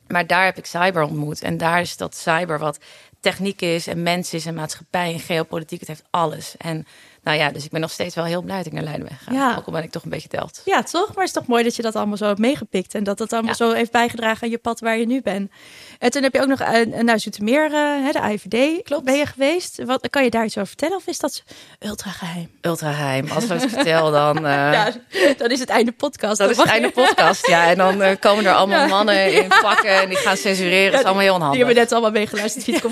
Maar 0.08 0.28
daar 0.28 0.46
heb 0.46 0.58
ik 0.58 0.66
cyber 0.66 1.04
ontmoet. 1.04 1.42
En 1.42 1.58
daar 1.58 1.82
is 1.82 1.98
dat 1.98 2.16
cyber 2.16 2.60
wat 2.60 2.80
techniek 3.20 3.62
is 3.62 3.88
en 3.88 4.04
mens 4.04 4.34
is 4.34 4.46
en 4.46 4.54
maatschappij 4.54 5.14
en 5.14 5.20
geopolitiek. 5.20 5.80
Het 5.80 5.88
heeft 5.88 6.04
alles. 6.10 6.56
En 6.58 6.88
nou 7.24 7.38
ja, 7.38 7.52
dus 7.52 7.66
ik 7.66 7.72
ben 7.72 7.82
nog 7.82 7.92
steeds 7.92 8.16
wel 8.16 8.26
heel 8.26 8.42
blij 8.42 8.58
dat 8.58 8.66
ik 8.66 8.72
naar 8.72 8.84
Leiden 8.84 9.08
ben 9.08 9.18
gegaan. 9.18 9.34
Ja. 9.34 9.56
Ook 9.58 9.66
al 9.66 9.72
ben 9.72 9.84
ik 9.84 9.92
toch 9.92 10.04
een 10.04 10.10
beetje 10.10 10.28
telt. 10.28 10.62
Ja, 10.66 10.84
toch? 10.84 11.08
Maar 11.08 11.26
het 11.26 11.26
is 11.26 11.32
toch 11.32 11.48
mooi 11.48 11.64
dat 11.64 11.76
je 11.76 11.82
dat 11.82 11.96
allemaal 11.96 12.18
zo 12.18 12.26
hebt 12.26 12.40
meegepikt. 12.40 12.96
En 12.96 13.04
dat 13.04 13.18
dat 13.18 13.34
allemaal 13.34 13.56
zo 13.56 13.72
heeft 13.72 13.92
bijgedragen 13.92 14.44
aan 14.44 14.50
je 14.50 14.58
pad 14.58 14.80
waar 14.80 14.98
je 14.98 15.06
nu 15.06 15.22
bent. 15.22 15.52
En 16.00 16.12
toen 16.12 16.24
heb 16.24 16.34
je 16.34 16.42
ook 16.42 16.48
nog 16.48 16.62
uh, 16.62 17.02
naar 17.02 17.20
Zoetermeer, 17.20 17.66
uh, 17.66 18.12
de 18.12 18.20
IVD, 18.32 18.84
Klopt. 18.84 19.04
ben 19.04 19.18
je 19.18 19.26
geweest. 19.26 19.84
Wat, 19.86 20.10
kan 20.10 20.24
je 20.24 20.30
daar 20.30 20.46
iets 20.46 20.56
over 20.56 20.68
vertellen 20.68 20.96
of 20.96 21.08
is 21.08 21.20
dat 21.20 21.44
ultra 21.80 22.12
geheim? 22.12 22.50
Ultra 22.62 22.92
geheim. 22.92 23.30
Als 23.32 23.48
we 23.48 23.54
het 23.54 23.72
vertellen, 23.72 24.12
dan... 24.12 24.38
Uh, 24.38 24.44
ja, 24.74 24.94
dan 25.38 25.50
is 25.50 25.60
het 25.60 25.70
einde 25.70 25.92
podcast. 25.92 26.38
Dat 26.38 26.50
is 26.50 26.58
het 26.58 26.68
einde 26.68 26.92
podcast, 26.92 27.48
ja. 27.48 27.70
En 27.70 27.78
dan 27.78 28.20
komen 28.20 28.46
er 28.46 28.54
allemaal 28.54 28.88
mannen 28.88 29.34
in 29.34 29.48
pakken 29.48 30.02
en 30.02 30.10
die 30.10 30.18
gaan 30.18 30.38
censureren. 30.38 30.92
Dat 30.92 31.00
is 31.00 31.06
allemaal 31.06 31.24
heel 31.24 31.34
onhandig. 31.34 31.58
Die 31.58 31.66
hebben 31.66 31.84
net 31.84 31.92
allemaal 31.92 32.12
meegeluisterd 32.12 32.64
via 32.64 32.74
het 32.74 32.84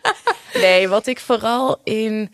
nee, 0.64 0.88
wat 0.88 1.06
ik 1.06 1.20
vooral 1.20 1.80
in 1.84 2.32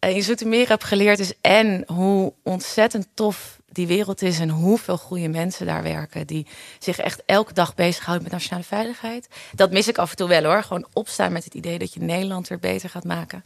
eh, 0.00 0.16
in 0.16 0.22
Zoetermeer 0.22 0.68
heb 0.68 0.82
geleerd 0.82 1.18
is 1.18 1.32
en 1.40 1.84
hoe 1.86 2.32
ontzettend 2.42 3.06
tof 3.14 3.58
die 3.66 3.86
wereld 3.86 4.22
is 4.22 4.38
en 4.38 4.48
hoeveel 4.48 4.96
goede 4.98 5.28
mensen 5.28 5.66
daar 5.66 5.82
werken 5.82 6.26
die 6.26 6.46
zich 6.78 6.98
echt 6.98 7.22
elke 7.26 7.52
dag 7.52 7.74
bezighouden 7.74 8.22
met 8.22 8.32
nationale 8.32 8.64
veiligheid. 8.64 9.28
Dat 9.54 9.70
mis 9.72 9.88
ik 9.88 9.98
af 9.98 10.10
en 10.10 10.16
toe 10.16 10.28
wel 10.28 10.44
hoor. 10.44 10.62
Gewoon 10.62 10.86
opstaan 10.92 11.32
met 11.32 11.44
het 11.44 11.54
idee 11.54 11.78
dat 11.78 11.94
je 11.94 12.00
Nederland 12.00 12.48
weer 12.48 12.58
beter 12.58 12.88
gaat 12.88 13.04
maken. 13.04 13.44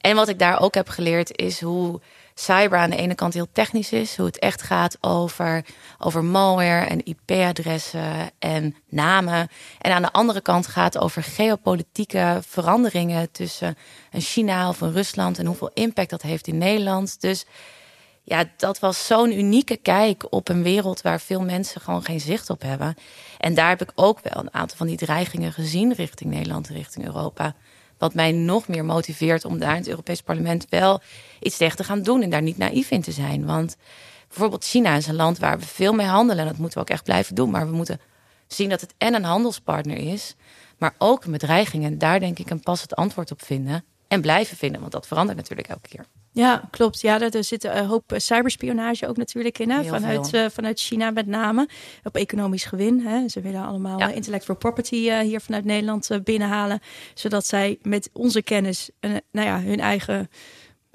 En 0.00 0.16
wat 0.16 0.28
ik 0.28 0.38
daar 0.38 0.60
ook 0.60 0.74
heb 0.74 0.88
geleerd 0.88 1.36
is 1.36 1.60
hoe 1.60 2.00
cyber 2.34 2.78
aan 2.78 2.90
de 2.90 2.96
ene 2.96 3.14
kant 3.14 3.34
heel 3.34 3.52
technisch 3.52 3.92
is. 3.92 4.16
Hoe 4.16 4.26
het 4.26 4.38
echt 4.38 4.62
gaat 4.62 4.96
over, 5.00 5.64
over 5.98 6.24
malware 6.24 6.86
en 6.86 7.04
IP-adressen 7.04 8.30
en 8.38 8.76
namen. 8.88 9.48
En 9.80 9.92
aan 9.92 10.02
de 10.02 10.12
andere 10.12 10.40
kant 10.40 10.66
gaat 10.66 10.98
over 10.98 11.22
geopolitieke 11.22 12.40
veranderingen 12.46 13.30
tussen 13.30 13.76
een 14.10 14.20
China 14.20 14.68
of 14.68 14.80
een 14.80 14.92
Rusland. 14.92 15.38
En 15.38 15.46
hoeveel 15.46 15.70
impact 15.74 16.10
dat 16.10 16.22
heeft 16.22 16.46
in 16.46 16.58
Nederland. 16.58 17.20
Dus 17.20 17.46
ja, 18.22 18.44
dat 18.56 18.78
was 18.78 19.06
zo'n 19.06 19.38
unieke 19.38 19.76
kijk 19.76 20.26
op 20.30 20.48
een 20.48 20.62
wereld 20.62 21.02
waar 21.02 21.20
veel 21.20 21.40
mensen 21.40 21.80
gewoon 21.80 22.04
geen 22.04 22.20
zicht 22.20 22.50
op 22.50 22.62
hebben. 22.62 22.94
En 23.38 23.54
daar 23.54 23.68
heb 23.68 23.82
ik 23.82 23.92
ook 23.94 24.20
wel 24.22 24.42
een 24.42 24.54
aantal 24.54 24.76
van 24.76 24.86
die 24.86 24.96
dreigingen 24.96 25.52
gezien 25.52 25.92
richting 25.92 26.30
Nederland, 26.30 26.68
richting 26.68 27.04
Europa. 27.06 27.54
Wat 27.98 28.14
mij 28.14 28.32
nog 28.32 28.68
meer 28.68 28.84
motiveert 28.84 29.44
om 29.44 29.58
daar 29.58 29.70
in 29.70 29.78
het 29.78 29.88
Europees 29.88 30.22
Parlement 30.22 30.66
wel 30.68 31.00
iets 31.40 31.56
tegen 31.56 31.76
te 31.76 31.84
gaan 31.84 32.02
doen 32.02 32.22
en 32.22 32.30
daar 32.30 32.42
niet 32.42 32.58
naïef 32.58 32.90
in 32.90 33.02
te 33.02 33.12
zijn. 33.12 33.46
Want 33.46 33.76
bijvoorbeeld 34.28 34.64
China 34.64 34.96
is 34.96 35.06
een 35.06 35.14
land 35.14 35.38
waar 35.38 35.58
we 35.58 35.66
veel 35.66 35.92
mee 35.92 36.06
handelen 36.06 36.42
en 36.42 36.48
dat 36.48 36.58
moeten 36.58 36.78
we 36.78 36.84
ook 36.84 36.90
echt 36.90 37.04
blijven 37.04 37.34
doen. 37.34 37.50
Maar 37.50 37.66
we 37.66 37.76
moeten 37.76 38.00
zien 38.46 38.68
dat 38.68 38.80
het 38.80 38.94
en 38.98 39.14
een 39.14 39.24
handelspartner 39.24 39.96
is, 39.96 40.34
maar 40.78 40.94
ook 40.98 41.24
een 41.24 41.32
bedreiging. 41.32 41.84
En 41.84 41.98
daar 41.98 42.20
denk 42.20 42.38
ik 42.38 42.50
een 42.50 42.60
passend 42.60 42.96
antwoord 42.96 43.30
op 43.30 43.42
vinden 43.42 43.84
en 44.08 44.20
blijven 44.20 44.56
vinden, 44.56 44.80
want 44.80 44.92
dat 44.92 45.06
verandert 45.06 45.36
natuurlijk 45.36 45.68
elke 45.68 45.88
keer. 45.88 46.06
Ja, 46.34 46.62
klopt. 46.70 47.00
Ja, 47.00 47.20
er 47.20 47.44
zit 47.44 47.64
een 47.64 47.86
hoop 47.86 48.12
cyberspionage 48.16 49.08
ook 49.08 49.16
natuurlijk 49.16 49.58
in. 49.58 49.70
Hè? 49.70 49.84
Vanuit, 49.84 50.34
uh, 50.34 50.46
vanuit 50.50 50.80
China 50.80 51.10
met 51.10 51.26
name. 51.26 51.68
Op 52.02 52.16
economisch 52.16 52.64
gewin. 52.64 53.00
Hè? 53.00 53.28
Ze 53.28 53.40
willen 53.40 53.64
allemaal 53.64 53.98
ja. 53.98 54.08
intellectual 54.08 54.56
property 54.56 54.94
uh, 54.94 55.18
hier 55.18 55.40
vanuit 55.40 55.64
Nederland 55.64 56.10
uh, 56.10 56.18
binnenhalen. 56.24 56.80
Zodat 57.14 57.46
zij 57.46 57.78
met 57.82 58.10
onze 58.12 58.42
kennis 58.42 58.90
nou 59.30 59.46
ja, 59.46 59.60
hun 59.60 59.80
eigen 59.80 60.28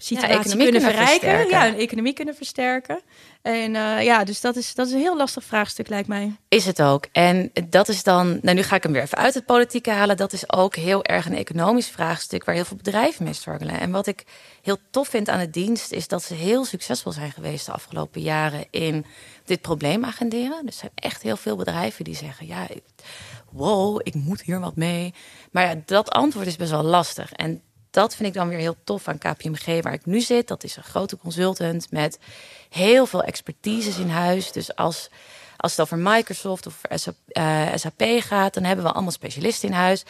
situatie 0.01 0.57
ja, 0.57 0.63
kunnen, 0.63 0.81
verrijken. 0.81 1.47
Ja, 1.47 1.63
hun 1.63 1.75
economie 1.75 2.13
kunnen 2.13 2.35
versterken. 2.35 3.01
En 3.41 3.75
uh, 3.75 4.03
ja, 4.03 4.23
dus 4.23 4.41
dat 4.41 4.55
is, 4.55 4.75
dat 4.75 4.87
is 4.87 4.93
een 4.93 4.99
heel 4.99 5.17
lastig 5.17 5.43
vraagstuk, 5.43 5.89
lijkt 5.89 6.07
mij. 6.07 6.35
Is 6.47 6.65
het 6.65 6.81
ook. 6.81 7.05
En 7.11 7.51
dat 7.69 7.87
is 7.87 8.03
dan, 8.03 8.39
nou 8.41 8.55
nu 8.55 8.63
ga 8.63 8.75
ik 8.75 8.83
hem 8.83 8.91
weer 8.91 9.01
even 9.01 9.17
uit 9.17 9.33
het 9.33 9.45
politieke 9.45 9.91
halen. 9.91 10.17
Dat 10.17 10.33
is 10.33 10.53
ook 10.53 10.75
heel 10.75 11.03
erg 11.03 11.25
een 11.25 11.35
economisch 11.35 11.87
vraagstuk 11.87 12.43
waar 12.43 12.55
heel 12.55 12.65
veel 12.65 12.77
bedrijven 12.77 13.23
mee 13.23 13.33
struggelen. 13.33 13.79
En 13.79 13.91
wat 13.91 14.07
ik 14.07 14.23
heel 14.61 14.77
tof 14.91 15.07
vind 15.07 15.29
aan 15.29 15.39
het 15.39 15.53
dienst, 15.53 15.91
is 15.91 16.07
dat 16.07 16.23
ze 16.23 16.33
heel 16.33 16.65
succesvol 16.65 17.11
zijn 17.11 17.31
geweest 17.31 17.65
de 17.65 17.71
afgelopen 17.71 18.21
jaren 18.21 18.65
in 18.71 19.05
dit 19.45 19.61
probleem 19.61 20.05
agenderen. 20.05 20.65
Dus 20.65 20.73
er 20.73 20.79
zijn 20.79 20.91
echt 20.95 21.21
heel 21.21 21.37
veel 21.37 21.55
bedrijven 21.55 22.03
die 22.03 22.15
zeggen: 22.15 22.47
ja, 22.47 22.67
wow, 23.51 23.99
ik 24.03 24.13
moet 24.13 24.41
hier 24.41 24.59
wat 24.59 24.75
mee. 24.75 25.13
Maar 25.51 25.63
ja, 25.63 25.81
dat 25.85 26.09
antwoord 26.09 26.47
is 26.47 26.55
best 26.55 26.71
wel 26.71 26.83
lastig. 26.83 27.31
En 27.31 27.61
dat 27.91 28.15
vind 28.15 28.27
ik 28.27 28.33
dan 28.33 28.49
weer 28.49 28.57
heel 28.57 28.75
tof 28.83 29.07
aan 29.07 29.17
KPMG, 29.17 29.83
waar 29.83 29.93
ik 29.93 30.05
nu 30.05 30.21
zit. 30.21 30.47
Dat 30.47 30.63
is 30.63 30.75
een 30.75 30.83
grote 30.83 31.17
consultant 31.17 31.91
met 31.91 32.19
heel 32.69 33.05
veel 33.05 33.23
expertises 33.23 33.97
in 33.97 34.09
huis. 34.09 34.51
Dus 34.51 34.75
als, 34.75 35.09
als 35.61 35.71
het 35.71 35.81
over 35.81 35.97
Microsoft 35.97 36.65
of 36.65 36.81
SAP 37.75 38.01
eh, 38.01 38.21
gaat, 38.21 38.53
dan 38.53 38.63
hebben 38.63 38.85
we 38.85 38.91
allemaal 38.91 39.11
specialisten 39.11 39.69
in 39.69 39.75
huis. 39.75 40.03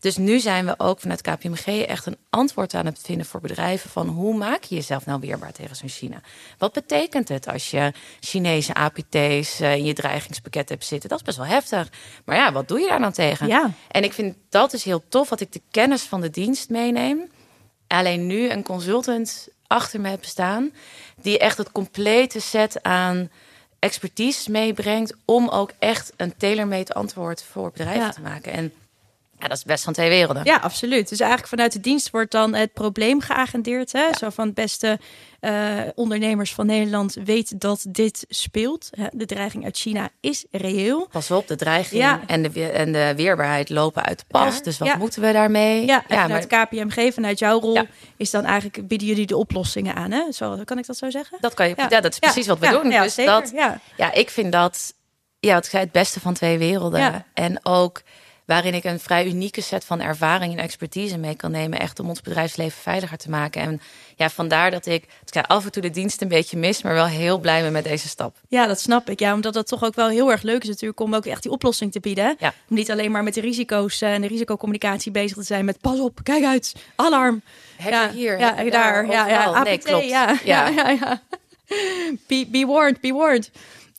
Dus 0.00 0.16
nu 0.16 0.38
zijn 0.40 0.66
we 0.66 0.74
ook 0.76 1.00
vanuit 1.00 1.20
KPMG 1.20 1.82
echt 1.82 2.06
een 2.06 2.16
antwoord 2.30 2.74
aan 2.74 2.86
het 2.86 3.00
vinden 3.02 3.26
voor 3.26 3.40
bedrijven 3.40 3.90
van 3.90 4.08
hoe 4.08 4.36
maak 4.36 4.62
je 4.62 4.74
jezelf 4.74 5.06
nou 5.06 5.20
weerbaar 5.20 5.52
tegen 5.52 5.76
zo'n 5.76 5.88
China? 5.88 6.20
Wat 6.58 6.72
betekent 6.72 7.28
het 7.28 7.48
als 7.48 7.70
je 7.70 7.92
Chinese 8.20 8.74
APT's 8.74 9.60
eh, 9.60 9.76
in 9.76 9.84
je 9.84 9.94
dreigingspakket 9.94 10.68
hebt 10.68 10.84
zitten? 10.84 11.08
Dat 11.08 11.18
is 11.18 11.24
best 11.24 11.36
wel 11.36 11.46
heftig. 11.46 11.88
Maar 12.24 12.36
ja, 12.36 12.52
wat 12.52 12.68
doe 12.68 12.80
je 12.80 12.88
daar 12.88 13.00
dan 13.00 13.12
tegen? 13.12 13.46
Ja. 13.46 13.70
En 13.88 14.04
ik 14.04 14.12
vind 14.12 14.36
dat 14.48 14.72
is 14.72 14.84
heel 14.84 15.02
tof, 15.08 15.28
dat 15.28 15.40
ik 15.40 15.52
de 15.52 15.62
kennis 15.70 16.02
van 16.02 16.20
de 16.20 16.30
dienst 16.30 16.70
meeneem. 16.70 17.30
Alleen 17.86 18.26
nu 18.26 18.50
een 18.50 18.62
consultant 18.62 19.48
achter 19.66 20.00
me 20.00 20.08
heb 20.08 20.24
staan 20.24 20.72
die 21.20 21.38
echt 21.38 21.58
het 21.58 21.72
complete 21.72 22.40
set 22.40 22.82
aan 22.82 23.30
expertise 23.84 24.50
meebrengt 24.50 25.14
om 25.24 25.48
ook 25.48 25.70
echt 25.78 26.12
een 26.16 26.36
tailor-made 26.36 26.94
antwoord 26.94 27.42
voor 27.42 27.70
bedrijven 27.70 28.10
te 28.10 28.20
maken. 28.20 28.52
En 28.52 28.72
ja, 29.44 29.50
dat 29.50 29.58
is 29.58 29.64
best 29.64 29.84
van 29.84 29.92
twee 29.92 30.08
werelden. 30.08 30.44
Ja, 30.44 30.56
absoluut. 30.56 31.08
Dus 31.08 31.20
eigenlijk 31.20 31.50
vanuit 31.50 31.72
de 31.72 31.80
dienst 31.80 32.10
wordt 32.10 32.30
dan 32.30 32.54
het 32.54 32.72
probleem 32.72 33.20
geagendeerd. 33.20 33.92
Hè? 33.92 34.04
Zo 34.18 34.30
van 34.30 34.52
beste 34.52 34.98
uh, 35.40 35.80
ondernemers 35.94 36.54
van 36.54 36.66
Nederland 36.66 37.16
weet 37.24 37.60
dat 37.60 37.84
dit 37.88 38.24
speelt. 38.28 38.90
De 39.10 39.26
dreiging 39.26 39.64
uit 39.64 39.76
China 39.76 40.08
is 40.20 40.44
reëel. 40.50 41.08
Pas 41.10 41.30
op, 41.30 41.48
de 41.48 41.56
dreiging 41.56 42.00
ja. 42.00 42.20
en, 42.26 42.42
de, 42.42 42.68
en 42.70 42.92
de 42.92 43.12
weerbaarheid 43.16 43.70
lopen 43.70 44.04
uit 44.04 44.18
de 44.18 44.24
pas. 44.28 44.62
Dus 44.62 44.78
wat 44.78 44.96
moeten 44.96 45.22
we 45.22 45.32
daarmee? 45.32 45.86
Ja, 45.86 46.04
ja 46.08 46.22
vanuit 46.22 46.50
maar... 46.50 46.66
KPMG, 46.66 47.12
vanuit 47.14 47.38
jouw 47.38 47.60
rol, 47.60 47.86
is 48.16 48.30
dan 48.30 48.44
eigenlijk 48.44 48.88
bieden 48.88 49.08
jullie 49.08 49.26
de 49.26 49.36
oplossingen 49.36 49.94
aan. 49.94 50.10
Hè? 50.10 50.32
Zo, 50.32 50.58
kan 50.64 50.78
ik 50.78 50.86
dat 50.86 50.96
zo 50.96 51.10
zeggen? 51.10 51.38
Dat 51.40 51.54
kan 51.54 51.68
je. 51.68 51.74
Ja, 51.76 52.00
dat 52.00 52.12
is 52.12 52.18
precies 52.18 52.46
wat 52.46 52.58
we 52.58 52.68
doen. 52.68 52.90
dus 52.90 53.14
dat, 53.14 53.52
ja. 53.96 54.12
ik 54.12 54.30
vind 54.30 54.52
dat 54.52 54.94
ja, 55.40 55.54
het, 55.54 55.72
het 55.72 55.92
beste 55.92 56.20
van 56.20 56.34
twee 56.34 56.58
werelden. 56.58 57.24
En 57.34 57.58
ook 57.62 58.02
waarin 58.44 58.74
ik 58.74 58.84
een 58.84 59.00
vrij 59.00 59.26
unieke 59.26 59.60
set 59.60 59.84
van 59.84 60.00
ervaring 60.00 60.52
en 60.52 60.58
expertise 60.58 61.18
mee 61.18 61.36
kan 61.36 61.50
nemen, 61.50 61.78
echt 61.78 62.00
om 62.00 62.08
ons 62.08 62.20
bedrijfsleven 62.20 62.82
veiliger 62.82 63.16
te 63.16 63.30
maken. 63.30 63.62
En 63.62 63.80
ja, 64.16 64.30
vandaar 64.30 64.70
dat 64.70 64.86
ik, 64.86 65.04
ik 65.30 65.46
af 65.46 65.64
en 65.64 65.72
toe 65.72 65.82
de 65.82 65.90
dienst 65.90 66.22
een 66.22 66.28
beetje 66.28 66.56
mis, 66.56 66.82
maar 66.82 66.94
wel 66.94 67.06
heel 67.06 67.38
blij 67.38 67.62
ben 67.62 67.72
met 67.72 67.84
deze 67.84 68.08
stap. 68.08 68.36
Ja, 68.48 68.66
dat 68.66 68.80
snap 68.80 69.10
ik. 69.10 69.20
Ja, 69.20 69.34
omdat 69.34 69.54
dat 69.54 69.66
toch 69.66 69.84
ook 69.84 69.94
wel 69.94 70.08
heel 70.08 70.30
erg 70.30 70.42
leuk 70.42 70.62
is 70.62 70.68
natuurlijk 70.68 71.00
om 71.00 71.14
ook 71.14 71.26
echt 71.26 71.42
die 71.42 71.52
oplossing 71.52 71.92
te 71.92 72.00
bieden. 72.00 72.36
Ja. 72.38 72.54
Om 72.68 72.76
niet 72.76 72.90
alleen 72.90 73.10
maar 73.10 73.22
met 73.22 73.34
de 73.34 73.40
risico's 73.40 74.00
en 74.00 74.20
de 74.20 74.26
risicocommunicatie 74.26 75.12
bezig 75.12 75.36
te 75.36 75.42
zijn 75.42 75.64
met 75.64 75.80
pas 75.80 75.98
op, 75.98 76.20
kijk 76.22 76.44
uit, 76.44 76.74
alarm. 76.94 77.42
ja, 77.78 78.10
hier, 78.10 78.38
ja, 78.38 78.54
daar, 78.54 78.70
daar 78.70 79.06
ja, 79.06 79.28
ja, 79.28 79.62
nee, 79.62 79.78
klopt. 79.78 80.08
Ja, 80.08 80.38
ja. 80.44 80.68
ja, 80.68 80.90
ja, 80.90 81.22
Be, 82.26 82.46
be 82.50 82.66
warned, 82.66 83.00
be 83.00 83.12
warned. 83.12 83.50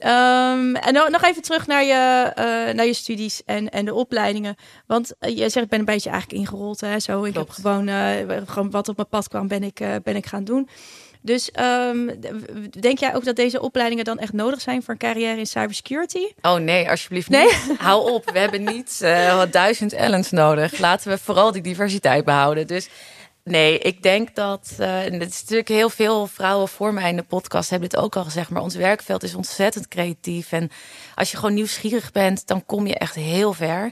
Ehm, 0.06 0.76
en 0.76 0.94
nog 1.12 1.24
even 1.24 1.42
terug 1.42 1.68
naar 1.68 1.84
je, 1.84 2.32
uh, 2.40 2.76
naar 2.76 2.86
je 2.86 2.94
studies 2.94 3.42
en, 3.46 3.70
en 3.70 3.86
de 3.86 3.94
opleidingen. 3.94 4.56
Want 4.88 5.14
uh, 5.20 5.38
je 5.38 5.50
zegt, 5.50 5.66
ik 5.66 5.70
ben 5.70 5.80
een 5.80 5.86
beetje 5.86 6.10
eigenlijk 6.10 6.42
ingerold. 6.42 6.82
Hè, 6.82 7.00
zo. 7.00 7.24
Ik 7.24 7.34
heb 7.34 7.50
gewoon, 7.50 7.88
uh, 7.88 8.12
gewoon 8.46 8.72
wat 8.72 8.90
op 8.90 8.96
mijn 8.96 9.10
pad 9.10 9.28
kwam, 9.28 9.48
ben 9.48 9.64
ik, 9.64 9.82
ben 10.04 10.16
ik 10.16 10.26
gaan 10.26 10.44
doen. 10.44 10.70
Dus 11.22 11.52
um, 11.90 12.12
denk 12.80 13.00
jij 13.00 13.16
ook 13.16 13.26
dat 13.26 13.36
deze 13.36 13.62
opleidingen 13.62 14.06
dan 14.06 14.20
echt 14.20 14.34
nodig 14.34 14.62
zijn 14.62 14.84
voor 14.84 14.94
een 14.94 15.00
carrière 15.00 15.40
in 15.40 15.46
cybersecurity? 15.46 16.26
Oh 16.42 16.56
nee, 16.56 16.90
alsjeblieft 16.90 17.30
nee? 17.30 17.46
niet. 17.46 17.78
Hou 17.78 18.12
op, 18.12 18.32
we 18.32 18.40
hebben 18.40 18.64
niet 18.64 19.00
wat 19.36 19.52
duizend 19.52 19.94
Ellens 19.94 20.32
nodig. 20.32 20.80
Laten 20.80 21.10
we 21.10 21.18
vooral 21.18 21.52
die 21.52 21.62
diversiteit 21.62 22.26
behouden. 22.26 22.68
Dus 22.68 22.90
Nee, 23.50 23.80
ik 23.80 24.04
denk 24.04 24.36
dat. 24.36 24.76
Uh, 24.80 25.00
het 25.00 25.14
is 25.14 25.42
natuurlijk 25.42 25.68
heel 25.68 25.90
veel 25.90 26.28
vrouwen 26.28 26.68
voor 26.68 26.94
mij 26.94 27.10
in 27.10 27.16
de 27.16 27.24
podcast 27.24 27.70
hebben 27.70 27.90
dit 27.90 28.00
ook 28.00 28.16
al 28.16 28.24
gezegd. 28.24 28.50
Maar 28.50 28.62
ons 28.62 28.76
werkveld 28.76 29.24
is 29.24 29.36
ontzettend 29.36 29.88
creatief. 29.88 30.52
En 30.52 30.70
als 31.16 31.32
je 31.32 31.38
gewoon 31.38 31.54
nieuwsgierig 31.54 32.12
bent, 32.12 32.48
dan 32.48 32.66
kom 32.66 32.88
je 32.88 32.96
echt 32.96 33.16
heel 33.16 33.54
ver. 33.54 33.92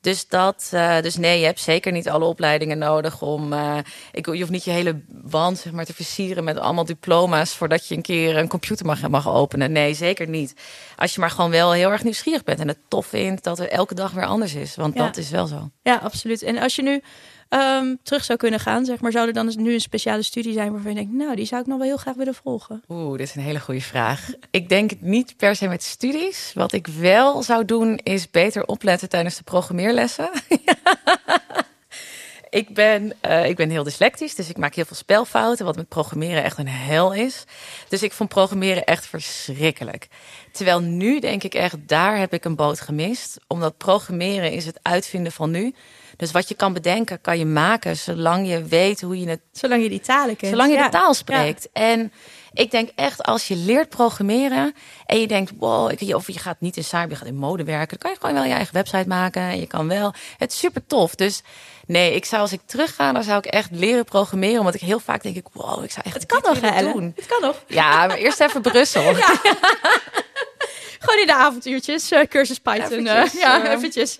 Dus 0.00 0.28
dat, 0.28 0.70
uh, 0.74 1.00
dus 1.00 1.16
nee, 1.16 1.38
je 1.38 1.44
hebt 1.44 1.60
zeker 1.60 1.92
niet 1.92 2.08
alle 2.08 2.24
opleidingen 2.24 2.78
nodig 2.78 3.22
om. 3.22 3.52
Uh, 3.52 3.78
ik, 4.12 4.26
je 4.26 4.38
hoeft 4.38 4.50
niet 4.50 4.64
je 4.64 4.70
hele 4.70 5.00
wand 5.22 5.58
zeg 5.58 5.72
maar, 5.72 5.84
te 5.84 5.94
versieren 5.94 6.44
met 6.44 6.58
allemaal 6.58 6.84
diploma's 6.84 7.54
voordat 7.54 7.88
je 7.88 7.94
een 7.94 8.02
keer 8.02 8.36
een 8.36 8.48
computer 8.48 8.86
mag, 8.86 9.08
mag 9.08 9.28
openen. 9.28 9.72
Nee, 9.72 9.94
zeker 9.94 10.28
niet. 10.28 10.54
Als 10.96 11.14
je 11.14 11.20
maar 11.20 11.30
gewoon 11.30 11.50
wel 11.50 11.72
heel 11.72 11.90
erg 11.90 12.02
nieuwsgierig 12.02 12.44
bent 12.44 12.60
en 12.60 12.68
het 12.68 12.78
tof 12.88 13.06
vindt 13.06 13.44
dat 13.44 13.58
er 13.58 13.68
elke 13.68 13.94
dag 13.94 14.12
weer 14.12 14.26
anders 14.26 14.54
is. 14.54 14.76
Want 14.76 14.96
dat 14.96 15.16
is 15.16 15.30
wel 15.30 15.46
zo. 15.46 15.70
Ja, 15.82 15.96
absoluut. 15.96 16.42
En 16.42 16.58
als 16.58 16.76
je 16.76 16.82
nu 16.82 17.02
um, 17.54 17.98
terug 18.02 18.24
zou 18.24 18.38
kunnen 18.38 18.60
gaan, 18.60 18.84
zeg 18.84 19.00
maar, 19.00 19.12
zou 19.12 19.26
er 19.26 19.32
dan 19.32 19.52
nu 19.56 19.74
een 19.74 19.80
speciale 19.80 20.22
studie 20.22 20.52
zijn 20.52 20.72
waarvan 20.72 20.90
je 20.90 20.96
denkt, 20.96 21.12
nou, 21.12 21.36
die 21.36 21.46
zou 21.46 21.60
ik 21.60 21.66
nog 21.66 21.78
wel 21.78 21.86
heel 21.86 21.96
graag 21.96 22.14
willen 22.14 22.34
volgen? 22.34 22.82
Oeh, 22.88 23.18
dit 23.18 23.28
is 23.28 23.34
een 23.34 23.42
hele 23.42 23.60
goede 23.60 23.80
vraag. 23.80 24.30
Ik 24.50 24.68
denk 24.68 24.90
het 24.90 25.02
niet 25.02 25.36
per 25.36 25.56
se 25.56 25.68
met 25.68 25.82
studies. 25.82 26.52
Wat 26.54 26.72
ik 26.72 26.86
wel 26.86 27.42
zou 27.42 27.64
doen, 27.64 28.00
is 28.02 28.30
beter 28.30 28.66
opletten 28.66 29.08
tijdens 29.08 29.36
de 29.36 29.42
programmeerlessen. 29.42 30.30
ik 32.50 32.74
ben, 32.74 33.12
uh, 33.26 33.48
ik 33.48 33.56
ben 33.56 33.70
heel 33.70 33.84
dyslectisch, 33.84 34.34
dus 34.34 34.48
ik 34.48 34.56
maak 34.56 34.74
heel 34.74 34.84
veel 34.84 34.96
spelfouten, 34.96 35.64
wat 35.64 35.76
met 35.76 35.88
programmeren 35.88 36.42
echt 36.42 36.58
een 36.58 36.68
hel 36.68 37.12
is. 37.12 37.44
Dus 37.88 38.02
ik 38.02 38.12
vond 38.12 38.28
programmeren 38.28 38.84
echt 38.84 39.06
verschrikkelijk. 39.06 40.08
Terwijl 40.52 40.80
nu 40.80 41.20
denk 41.20 41.42
ik 41.42 41.54
echt, 41.54 41.88
daar 41.88 42.18
heb 42.18 42.32
ik 42.32 42.44
een 42.44 42.56
boot 42.56 42.80
gemist. 42.80 43.38
Omdat 43.46 43.76
programmeren 43.76 44.52
is 44.52 44.66
het 44.66 44.78
uitvinden 44.82 45.32
van 45.32 45.50
nu. 45.50 45.74
Dus 46.16 46.30
wat 46.30 46.48
je 46.48 46.54
kan 46.54 46.72
bedenken, 46.72 47.20
kan 47.20 47.38
je 47.38 47.46
maken, 47.46 47.96
zolang 47.96 48.48
je 48.48 48.64
weet 48.64 49.00
hoe 49.00 49.20
je 49.20 49.28
het. 49.28 49.40
Zolang 49.52 49.82
je 49.82 49.88
die 49.88 50.00
talen 50.00 50.36
kent. 50.36 50.52
Zolang 50.52 50.72
je 50.72 50.82
de 50.82 50.88
taal 50.88 51.14
spreekt. 51.14 51.68
En 51.72 52.12
ik 52.52 52.70
denk 52.70 52.90
echt, 52.94 53.22
als 53.22 53.48
je 53.48 53.56
leert 53.56 53.88
programmeren 53.88 54.74
en 55.06 55.20
je 55.20 55.26
denkt, 55.26 55.52
wow, 55.58 55.90
ik, 55.90 56.14
of 56.14 56.26
je 56.26 56.38
gaat 56.38 56.60
niet 56.60 56.76
in 56.76 56.84
cyber, 56.84 57.10
je 57.10 57.16
gaat 57.16 57.26
in 57.26 57.36
mode 57.36 57.64
werken, 57.64 57.88
dan 57.88 57.98
kan 57.98 58.10
je 58.10 58.16
gewoon 58.20 58.34
wel 58.34 58.44
je 58.44 58.54
eigen 58.54 58.74
website 58.74 59.08
maken. 59.08 59.42
En 59.42 59.60
je 59.60 59.66
kan 59.66 59.88
wel. 59.88 60.14
Het 60.38 60.52
is 60.52 60.58
super 60.58 60.86
tof. 60.86 61.14
Dus 61.14 61.42
nee, 61.86 62.14
ik 62.14 62.24
zou 62.24 62.42
als 62.42 62.52
ik 62.52 62.60
terug 62.66 62.94
ga, 62.94 63.12
dan 63.12 63.22
zou 63.22 63.38
ik 63.38 63.46
echt 63.46 63.70
leren 63.70 64.04
programmeren. 64.04 64.58
Omdat 64.58 64.74
ik 64.74 64.80
heel 64.80 65.00
vaak 65.00 65.22
denk, 65.22 65.36
ik, 65.36 65.46
wow, 65.52 65.84
ik 65.84 65.90
zou 65.90 66.06
echt. 66.06 66.14
Het 66.14 66.26
kan 66.26 66.40
nog, 66.42 66.60
hè, 66.60 66.92
doen. 66.92 67.12
Het 67.16 67.26
kan 67.26 67.40
nog. 67.40 67.64
Ja, 67.66 68.06
maar 68.06 68.16
eerst 68.16 68.40
even 68.40 68.62
Brussel. 68.62 69.02
Ja. 69.16 69.40
Gewoon 70.98 71.20
in 71.20 71.26
de 71.26 71.34
avontuurtjes, 71.34 72.12
uh, 72.12 72.20
cursus 72.20 72.58
Python. 72.58 73.06
Eventjes, 73.06 73.34
uh, 73.34 73.40
ja, 73.40 73.64
uh, 73.64 73.70
eventjes. 73.70 74.16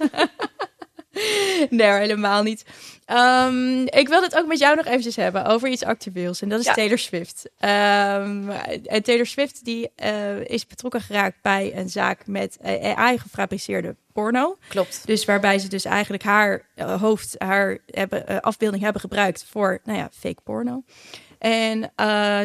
nee, 1.70 1.90
helemaal 1.90 2.42
niet. 2.42 2.64
Um, 3.12 3.82
ik 3.86 4.08
wil 4.08 4.22
het 4.22 4.36
ook 4.36 4.46
met 4.46 4.58
jou 4.58 4.76
nog 4.76 4.86
eventjes 4.86 5.16
hebben 5.16 5.44
over 5.44 5.68
iets 5.68 5.84
actueels. 5.84 6.42
En 6.42 6.48
dat 6.48 6.60
is 6.60 6.74
Taylor 6.74 6.98
Swift. 6.98 7.50
Um, 7.58 8.50
en 8.50 9.02
Taylor 9.02 9.26
Swift 9.26 9.64
die 9.64 9.90
uh, 10.04 10.40
is 10.44 10.66
betrokken 10.66 11.00
geraakt 11.00 11.36
bij 11.42 11.72
een 11.76 11.88
zaak 11.88 12.26
met 12.26 12.58
AI 12.96 13.18
gefabriceerde 13.18 13.96
porno. 14.12 14.58
Klopt. 14.68 15.06
Dus 15.06 15.24
waarbij 15.24 15.58
ze 15.58 15.68
dus 15.68 15.84
eigenlijk 15.84 16.22
haar 16.22 16.66
uh, 16.76 17.00
hoofd, 17.00 17.34
haar 17.38 17.78
hebben, 17.86 18.24
uh, 18.28 18.38
afbeelding 18.40 18.82
hebben 18.82 19.00
gebruikt 19.00 19.44
voor, 19.50 19.80
nou 19.84 19.98
ja, 19.98 20.10
fake 20.12 20.40
porno. 20.44 20.82
En 21.38 21.92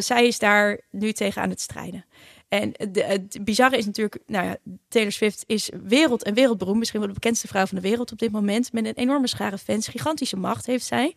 zij 0.04 0.28
is 0.28 0.40
daar 0.40 0.80
nu 0.92 1.12
tegen 1.12 1.42
aan 1.42 1.50
het 1.50 1.62
strijden. 1.62 2.06
En 2.50 2.72
het 2.74 3.38
bizarre 3.42 3.78
is 3.78 3.86
natuurlijk, 3.86 4.18
nou 4.26 4.46
ja, 4.46 4.58
Taylor 4.88 5.12
Swift 5.12 5.44
is 5.48 5.70
wereld 5.84 6.24
en 6.24 6.34
wereldberoemd. 6.34 6.80
Misschien 6.80 7.00
wel 7.00 7.08
de 7.08 7.14
bekendste 7.14 7.48
vrouw 7.48 7.66
van 7.66 7.78
de 7.78 7.84
wereld 7.84 8.12
op 8.12 8.20
dit 8.20 8.32
moment. 8.32 8.74
Met 8.74 8.86
een 8.86 8.94
enorme 8.94 9.28
schare 9.28 9.58
fans, 9.58 9.88
gigantische 9.88 10.38
macht 10.38 10.66
heeft 10.66 10.86
zij. 10.86 11.16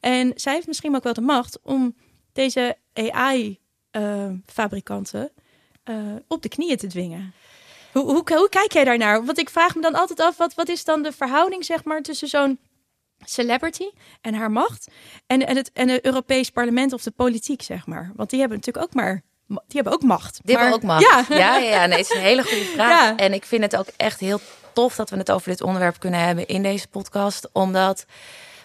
En 0.00 0.32
zij 0.34 0.54
heeft 0.54 0.66
misschien 0.66 0.94
ook 0.94 1.02
wel 1.02 1.12
de 1.12 1.20
macht 1.20 1.58
om 1.62 1.94
deze 2.32 2.76
AI-fabrikanten 2.92 5.32
uh, 5.84 5.96
uh, 5.96 6.14
op 6.28 6.42
de 6.42 6.48
knieën 6.48 6.76
te 6.76 6.86
dwingen. 6.86 7.32
Hoe, 7.92 8.04
hoe, 8.04 8.22
hoe, 8.24 8.48
kijk 8.48 8.72
jij 8.72 8.84
daarnaar? 8.84 9.24
Want 9.24 9.38
ik 9.38 9.50
vraag 9.50 9.74
me 9.74 9.80
dan 9.80 9.94
altijd 9.94 10.20
af, 10.20 10.36
wat, 10.36 10.54
wat 10.54 10.68
is 10.68 10.84
dan 10.84 11.02
de 11.02 11.12
verhouding 11.12 11.64
zeg 11.64 11.84
maar, 11.84 12.02
tussen 12.02 12.28
zo'n 12.28 12.58
celebrity 13.24 13.90
en 14.20 14.34
haar 14.34 14.50
macht 14.50 14.90
en, 15.26 15.46
en, 15.46 15.56
het, 15.56 15.72
en 15.72 15.88
het 15.88 16.04
Europees 16.04 16.50
parlement 16.50 16.92
of 16.92 17.02
de 17.02 17.10
politiek, 17.10 17.62
zeg 17.62 17.86
maar? 17.86 18.12
Want 18.16 18.30
die 18.30 18.38
hebben 18.38 18.58
natuurlijk 18.58 18.86
ook 18.86 18.94
maar 18.94 19.22
die 19.46 19.58
hebben 19.68 19.92
ook 19.92 20.02
macht. 20.02 20.40
Die 20.42 20.54
maar... 20.54 20.64
hebben 20.64 20.82
ook 20.82 20.88
macht. 20.88 21.28
Ja, 21.28 21.36
ja, 21.36 21.58
ja, 21.58 21.86
nee, 21.86 21.98
het 21.98 22.10
is 22.10 22.16
een 22.16 22.22
hele 22.22 22.42
goede 22.42 22.64
vraag. 22.64 22.90
Ja. 22.90 23.16
En 23.16 23.32
ik 23.32 23.44
vind 23.44 23.62
het 23.62 23.76
ook 23.76 23.88
echt 23.96 24.20
heel 24.20 24.40
tof 24.72 24.94
dat 24.94 25.10
we 25.10 25.16
het 25.16 25.30
over 25.30 25.48
dit 25.48 25.60
onderwerp 25.60 25.98
kunnen 25.98 26.20
hebben 26.20 26.46
in 26.46 26.62
deze 26.62 26.88
podcast. 26.88 27.48
Omdat 27.52 28.04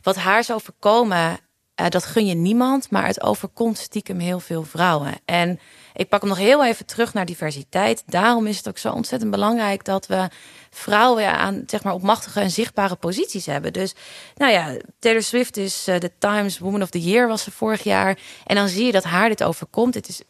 wat 0.02 0.16
haar 0.16 0.44
zou 0.44 0.62
voorkomen, 0.62 1.40
uh, 1.82 1.88
dat 1.90 2.06
gun 2.06 2.26
je 2.26 2.36
niemand, 2.36 2.90
maar 2.90 3.08
het 3.08 3.22
overkomt 3.22 3.78
stiekem 3.78 4.20
heel 4.20 4.40
veel 4.40 4.64
vrouwen. 4.64 5.14
En 5.26 5.60
ik 5.94 6.10
pak 6.10 6.20
hem 6.20 6.30
nog 6.30 6.38
heel 6.38 6.66
even 6.66 6.86
terug 6.86 7.14
naar 7.14 7.26
diversiteit. 7.26 8.04
Daarom 8.06 8.48
is 8.48 8.58
het 8.58 8.68
ook 8.68 8.78
zo 8.78 8.92
ontzettend 8.92 9.32
belangrijk 9.32 9.86
dat 9.86 10.08
we 10.08 10.28
vrouwen 10.70 11.38
aan, 11.38 11.64
zeg 11.66 11.84
maar, 11.84 11.94
op 11.94 12.02
machtige 12.02 12.40
en 12.40 12.52
zichtbare 12.52 12.96
posities 12.96 13.46
hebben. 13.46 13.74
Dus, 13.74 13.96
nou 14.36 14.52
ja, 14.52 14.78
Taylor 15.00 15.24
Swift 15.24 15.58
is 15.58 15.88
uh, 15.88 16.00
de 16.00 16.12
Times 16.18 16.60
Woman 16.60 16.82
of 16.82 16.90
the 16.90 17.02
Year 17.02 17.28
was 17.28 17.44
ze 17.44 17.52
vorig 17.52 17.84
jaar. 17.84 18.18
En 18.46 18.56
dan 18.56 18.68
zie 18.68 18.86
je 18.86 18.92
dat 18.92 19.04
haar 19.04 19.30
dit 19.30 19.44
overkomt. 19.44 19.94
Het 19.94 20.08
is 20.08 20.22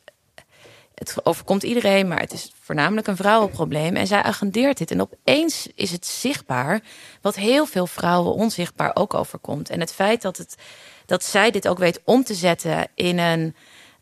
het 0.99 1.25
overkomt 1.25 1.63
iedereen, 1.63 2.07
maar 2.07 2.19
het 2.19 2.33
is 2.33 2.51
voornamelijk 2.61 3.07
een 3.07 3.15
vrouwenprobleem. 3.15 3.95
En 3.95 4.07
zij 4.07 4.21
agendeert 4.21 4.77
dit. 4.77 4.91
En 4.91 5.01
opeens 5.01 5.67
is 5.75 5.91
het 5.91 6.05
zichtbaar, 6.05 6.81
wat 7.21 7.35
heel 7.35 7.65
veel 7.65 7.87
vrouwen 7.87 8.33
onzichtbaar 8.33 8.91
ook 8.93 9.13
overkomt. 9.13 9.69
En 9.69 9.79
het 9.79 9.93
feit 9.93 10.21
dat, 10.21 10.37
het, 10.37 10.55
dat 11.05 11.23
zij 11.23 11.51
dit 11.51 11.67
ook 11.67 11.77
weet 11.77 12.01
om 12.03 12.23
te 12.23 12.33
zetten 12.33 12.87
in 12.95 13.19
een. 13.19 13.55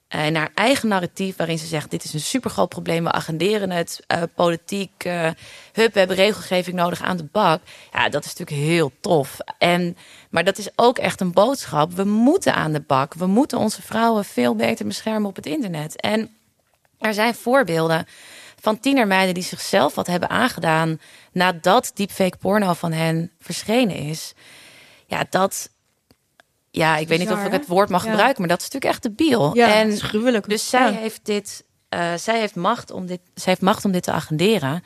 Eh, 0.08 0.26
in 0.26 0.36
haar 0.36 0.52
eigen 0.54 0.88
narratief, 0.88 1.36
waarin 1.36 1.60
ze 1.60 1.66
zegt: 1.66 1.92
Dit 1.92 2.04
is 2.04 2.14
een 2.14 2.20
supergroot 2.20 2.70
probleem, 2.70 3.04
we 3.04 3.12
agenderen 3.12 3.72
het. 3.72 4.04
Uh, 4.08 4.24
politiek, 4.36 5.04
uh, 5.06 5.30
hup, 5.74 5.94
we 5.94 6.00
hebben 6.00 6.16
regelgeving 6.16 6.76
nodig 6.76 7.02
aan 7.02 7.18
de 7.18 7.28
bak. 7.32 7.62
Ja, 7.94 8.10
dat 8.10 8.26
is 8.26 8.36
natuurlijk 8.36 8.68
heel 8.68 8.92
tof. 9.00 9.38
En, 9.58 9.98
maar 10.30 10.44
dat 10.44 10.58
is 10.58 10.70
ook 10.76 10.98
echt 10.98 11.22
een 11.22 11.32
boodschap. 11.32 11.94
We 11.94 12.04
moeten 12.04 12.54
aan 12.54 12.72
de 12.72 12.80
bak. 12.80 13.14
We 13.14 13.26
moeten 13.26 13.58
onze 13.58 13.82
vrouwen 13.82 14.26
veel 14.26 14.56
beter 14.56 14.86
beschermen 14.86 15.30
op 15.30 15.36
het 15.36 15.46
internet. 15.46 16.02
En 16.02 16.37
er 17.00 17.14
zijn 17.14 17.36
voorbeelden 17.36 18.08
van 18.60 18.80
tienermeiden 18.80 19.34
die 19.34 19.44
zichzelf 19.44 19.96
wat 19.96 20.08
hebben 20.08 20.30
aangedaan 20.30 21.00
nadat 21.32 21.92
deepfake 21.94 22.38
porno 22.38 22.74
van 22.74 22.92
hen 22.92 23.32
verschenen 23.40 23.96
is. 23.96 24.34
Ja, 25.06 25.26
dat. 25.30 25.70
Ja, 26.72 26.98
ik 26.98 27.08
weet 27.08 27.20
niet 27.20 27.32
of 27.32 27.46
ik 27.46 27.52
het 27.52 27.68
woord 27.68 27.90
mag 27.90 28.02
gebruiken, 28.02 28.40
maar 28.40 28.50
dat 28.50 28.62
is 28.62 28.66
natuurlijk 28.66 28.94
echt 28.94 29.04
de 29.04 29.12
biel. 29.12 29.56
Ja, 29.56 29.74
en 29.74 29.90
is 29.90 30.02
gruwelijk. 30.02 30.50
Dus 30.50 30.70
zij 30.70 30.94
heeft 30.94 31.26
dit. 31.26 31.66
Uh, 31.90 32.14
zij 32.16 32.40
heeft 32.40 32.56
macht 32.56 32.92
om 32.92 33.06
dit. 33.06 33.20
Zij 33.34 33.46
heeft 33.46 33.62
macht 33.62 33.86
om 33.86 33.92
dit 33.92 34.04
te 34.04 34.12
agenderen. 34.12 34.84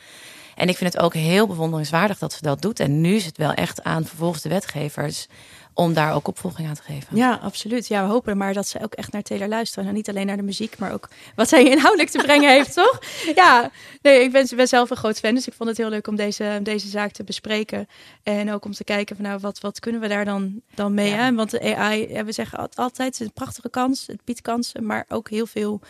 En 0.56 0.70
ik 0.70 0.78
vind 0.78 0.94
het 0.94 1.04
ook 1.04 1.14
heel 1.14 1.48
bewonderingswaardig 1.48 2.18
dat 2.18 2.34
ze 2.34 2.42
dat 2.42 2.62
doet. 2.62 2.80
En 2.80 3.02
nu 3.02 3.16
is 3.16 3.26
het 3.26 3.38
wel 3.38 3.54
echt 3.54 3.84
aan 3.84 4.06
vervolgens 4.06 4.42
de 4.42 4.50
wetgevers 4.50 5.28
om 5.74 5.94
daar 5.94 6.16
ook 6.16 6.28
opvolging 6.28 6.68
aan 6.68 6.76
te 6.76 6.82
geven. 6.82 7.18
Ja, 7.18 7.40
absoluut. 7.42 7.88
Ja, 7.88 8.06
we 8.06 8.12
hopen 8.12 8.38
maar 8.38 8.54
dat 8.54 8.68
ze 8.68 8.84
ook 8.84 8.94
echt 8.94 9.12
naar 9.12 9.22
Taylor 9.22 9.48
luisteren. 9.48 9.88
En 9.88 9.94
niet 9.94 10.10
alleen 10.10 10.26
naar 10.26 10.38
de 10.38 10.44
muziek, 10.44 10.78
maar 10.78 10.94
ook 10.94 11.10
wat 11.36 11.50
zij 11.50 11.70
inhoudelijk 11.70 12.10
te 12.10 12.18
brengen 12.18 12.52
heeft, 12.56 12.74
toch? 12.74 13.00
Ja, 13.36 13.72
nee, 14.02 14.24
ik 14.24 14.32
ben, 14.32 14.48
ben, 14.56 14.68
zelf 14.68 14.90
een 14.90 14.98
groot 14.98 15.20
fan, 15.20 15.36
dus 15.36 15.48
ik 15.48 15.54
vond 15.54 15.70
het 15.70 15.78
heel 15.78 15.90
leuk 15.90 16.08
om 16.08 16.16
deze, 16.16 16.60
deze 16.64 16.88
zaak 16.88 17.12
te 17.12 17.24
bespreken. 17.24 17.88
En 18.24 18.52
ook 18.52 18.66
om 18.66 18.72
te 18.72 18.84
kijken 18.84 19.16
van 19.16 19.26
nou, 19.26 19.40
wat, 19.40 19.60
wat 19.60 19.80
kunnen 19.80 20.02
we 20.02 20.08
daar 20.08 20.26
dan, 20.26 20.62
dan 20.76 20.94
mee? 20.94 21.10
Ja. 21.10 21.34
Want 21.34 21.52
de 21.52 21.76
AI, 21.76 22.24
we 22.24 22.32
zeggen 22.32 22.58
altijd, 22.58 22.98
het 22.98 23.20
is 23.20 23.26
een 23.26 23.34
prachtige 23.34 23.70
kans, 23.70 24.08
het 24.08 24.24
biedt 24.24 24.42
kansen, 24.42 24.86
maar 24.86 25.06
ook 25.08 25.30
heel 25.30 25.46
veel 25.46 25.82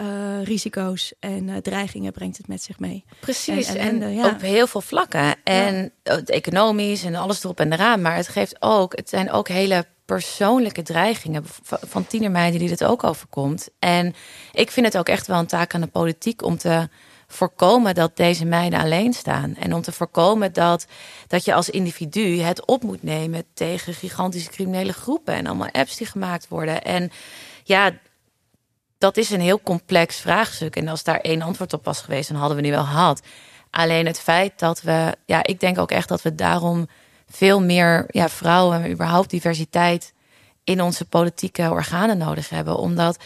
uh, 0.00 0.44
risico's 0.44 1.12
en 1.20 1.48
uh, 1.48 1.56
dreigingen 1.56 2.12
brengt 2.12 2.36
het 2.36 2.48
met 2.48 2.62
zich 2.62 2.78
mee. 2.78 3.04
Precies, 3.20 3.74
en, 3.74 4.02
en, 4.02 4.12
ja. 4.12 4.28
op 4.28 4.40
heel 4.40 4.66
veel 4.66 4.80
vlakken. 4.80 5.34
En 5.44 5.92
ja. 6.02 6.14
het 6.14 6.30
economisch 6.30 7.04
en 7.04 7.14
alles 7.14 7.44
erop 7.44 7.60
en 7.60 7.72
eraan. 7.72 8.02
Maar 8.02 8.16
het 8.16 8.28
geeft 8.28 8.56
ook, 8.58 8.96
het 8.96 9.08
zijn 9.08 9.30
ook 9.30 9.48
hele 9.48 9.86
persoonlijke 10.04 10.82
dreigingen 10.82 11.44
van 11.62 12.06
tienermeiden 12.06 12.60
die 12.60 12.68
dit 12.68 12.84
ook 12.84 13.04
overkomt. 13.04 13.68
En 13.78 14.14
ik 14.52 14.70
vind 14.70 14.86
het 14.86 14.98
ook 14.98 15.08
echt 15.08 15.26
wel 15.26 15.38
een 15.38 15.46
taak 15.46 15.74
aan 15.74 15.80
de 15.80 15.86
politiek 15.86 16.42
om 16.42 16.58
te 16.58 16.88
voorkomen 17.26 17.94
dat 17.94 18.16
deze 18.16 18.44
meiden 18.44 18.80
alleen 18.80 19.12
staan. 19.12 19.56
En 19.56 19.74
om 19.74 19.82
te 19.82 19.92
voorkomen 19.92 20.52
dat, 20.52 20.86
dat 21.26 21.44
je 21.44 21.54
als 21.54 21.70
individu 21.70 22.40
het 22.40 22.66
op 22.66 22.82
moet 22.82 23.02
nemen 23.02 23.44
tegen 23.54 23.94
gigantische 23.94 24.50
criminele 24.50 24.92
groepen 24.92 25.34
en 25.34 25.46
allemaal 25.46 25.70
apps 25.72 25.96
die 25.96 26.06
gemaakt 26.06 26.48
worden. 26.48 26.82
En 26.82 27.10
ja, 27.64 27.92
dat 28.98 29.16
is 29.16 29.30
een 29.30 29.40
heel 29.40 29.60
complex 29.60 30.16
vraagstuk. 30.16 30.76
En 30.76 30.88
als 30.88 31.04
daar 31.04 31.20
één 31.20 31.42
antwoord 31.42 31.72
op 31.72 31.84
was 31.84 32.00
geweest, 32.00 32.28
dan 32.28 32.38
hadden 32.38 32.56
we 32.56 32.62
die 32.62 32.72
wel 32.72 32.84
gehad. 32.84 33.22
Alleen 33.70 34.06
het 34.06 34.20
feit 34.20 34.58
dat 34.58 34.82
we, 34.82 35.14
ja, 35.24 35.44
ik 35.44 35.60
denk 35.60 35.78
ook 35.78 35.90
echt 35.90 36.08
dat 36.08 36.22
we 36.22 36.34
daarom 36.34 36.88
veel 37.28 37.62
meer 37.62 38.04
ja, 38.08 38.28
vrouwen 38.28 38.82
en 38.82 38.90
überhaupt 38.90 39.30
diversiteit 39.30 40.12
in 40.64 40.82
onze 40.82 41.04
politieke 41.04 41.70
organen 41.70 42.18
nodig 42.18 42.48
hebben. 42.48 42.76
Omdat 42.76 43.24